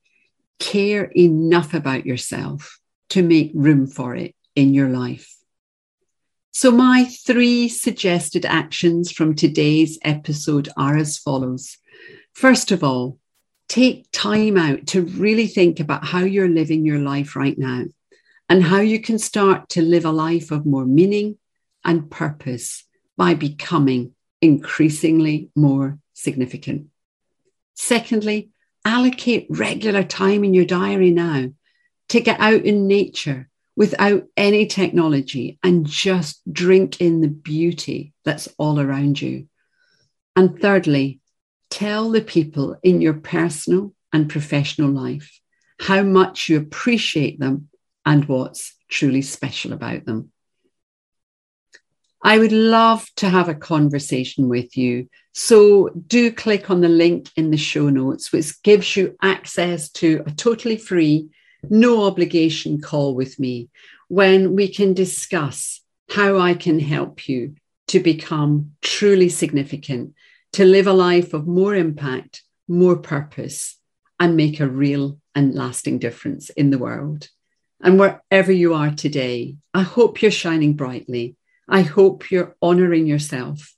care 0.58 1.04
enough 1.04 1.72
about 1.72 2.04
yourself 2.04 2.80
to 3.08 3.22
make 3.22 3.52
room 3.54 3.86
for 3.86 4.14
it 4.14 4.34
in 4.54 4.74
your 4.74 4.90
life. 4.90 5.34
So, 6.50 6.70
my 6.70 7.06
three 7.06 7.70
suggested 7.70 8.44
actions 8.44 9.10
from 9.10 9.34
today's 9.34 9.98
episode 10.04 10.68
are 10.76 10.98
as 10.98 11.16
follows. 11.16 11.78
First 12.34 12.70
of 12.70 12.84
all, 12.84 13.18
take 13.68 14.10
time 14.12 14.56
out 14.56 14.86
to 14.88 15.02
really 15.02 15.46
think 15.46 15.78
about 15.80 16.04
how 16.04 16.20
you're 16.20 16.48
living 16.48 16.84
your 16.84 16.98
life 16.98 17.36
right 17.36 17.58
now 17.58 17.84
and 18.48 18.62
how 18.62 18.80
you 18.80 19.00
can 19.00 19.18
start 19.18 19.68
to 19.68 19.82
live 19.82 20.04
a 20.04 20.10
life 20.10 20.50
of 20.50 20.66
more 20.66 20.86
meaning 20.86 21.36
and 21.84 22.10
purpose 22.10 22.84
by 23.16 23.34
becoming 23.34 24.14
increasingly 24.40 25.50
more 25.54 25.98
significant. 26.14 26.86
Secondly, 27.74 28.50
allocate 28.84 29.46
regular 29.50 30.02
time 30.02 30.44
in 30.44 30.54
your 30.54 30.64
diary 30.64 31.10
now 31.10 31.50
to 32.08 32.20
get 32.20 32.40
out 32.40 32.62
in 32.62 32.86
nature 32.86 33.48
without 33.76 34.24
any 34.36 34.66
technology 34.66 35.58
and 35.62 35.86
just 35.86 36.40
drink 36.52 37.00
in 37.00 37.20
the 37.20 37.28
beauty 37.28 38.12
that's 38.24 38.48
all 38.58 38.80
around 38.80 39.20
you. 39.20 39.46
And 40.34 40.60
thirdly, 40.60 41.20
tell 41.70 42.10
the 42.10 42.20
people 42.20 42.76
in 42.82 43.00
your 43.00 43.14
personal 43.14 43.92
and 44.12 44.30
professional 44.30 44.90
life 44.90 45.40
how 45.80 46.02
much 46.02 46.48
you 46.48 46.58
appreciate 46.58 47.38
them 47.38 47.68
and 48.04 48.24
what's 48.26 48.74
truly 48.88 49.22
special 49.22 49.72
about 49.72 50.04
them. 50.04 50.32
I 52.22 52.38
would 52.38 52.52
love 52.52 53.08
to 53.16 53.28
have 53.28 53.48
a 53.48 53.54
conversation 53.54 54.48
with 54.48 54.76
you. 54.76 55.08
So 55.34 55.88
do 55.88 56.32
click 56.32 56.68
on 56.68 56.80
the 56.80 56.88
link 56.88 57.28
in 57.36 57.50
the 57.50 57.56
show 57.56 57.90
notes, 57.90 58.32
which 58.32 58.60
gives 58.62 58.96
you 58.96 59.16
access 59.22 59.88
to 59.90 60.24
a 60.26 60.32
totally 60.32 60.76
free, 60.76 61.28
no 61.70 62.04
obligation 62.04 62.80
call 62.80 63.14
with 63.14 63.38
me 63.38 63.68
when 64.08 64.56
we 64.56 64.68
can 64.68 64.94
discuss 64.94 65.80
how 66.10 66.38
I 66.38 66.54
can 66.54 66.80
help 66.80 67.28
you 67.28 67.54
to 67.88 68.00
become 68.00 68.72
truly 68.82 69.28
significant, 69.28 70.14
to 70.58 70.64
live 70.64 70.88
a 70.88 70.92
life 70.92 71.34
of 71.34 71.46
more 71.46 71.76
impact, 71.76 72.42
more 72.66 72.96
purpose, 72.96 73.78
and 74.18 74.36
make 74.36 74.58
a 74.58 74.66
real 74.66 75.20
and 75.32 75.54
lasting 75.54 76.00
difference 76.00 76.50
in 76.50 76.70
the 76.70 76.78
world. 76.78 77.28
And 77.80 77.96
wherever 77.96 78.50
you 78.50 78.74
are 78.74 78.90
today, 78.90 79.54
I 79.72 79.82
hope 79.82 80.20
you're 80.20 80.32
shining 80.32 80.74
brightly 80.74 81.36
I 81.68 81.82
hope 81.82 82.32
you're 82.32 82.56
honoring 82.60 83.06
yourself 83.06 83.76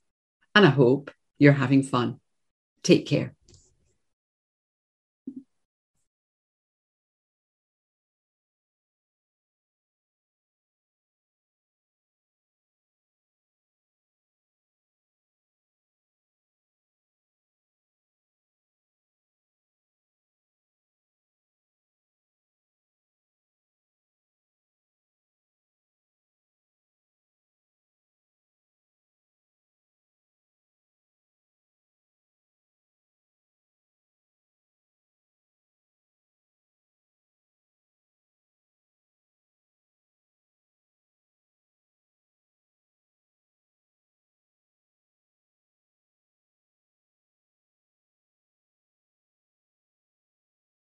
and 0.55 0.64
I 0.64 0.71
hope 0.71 1.11
you're 1.38 1.53
having 1.53 1.83
fun. 1.83 2.19
Take 2.83 3.05
care. 3.05 3.35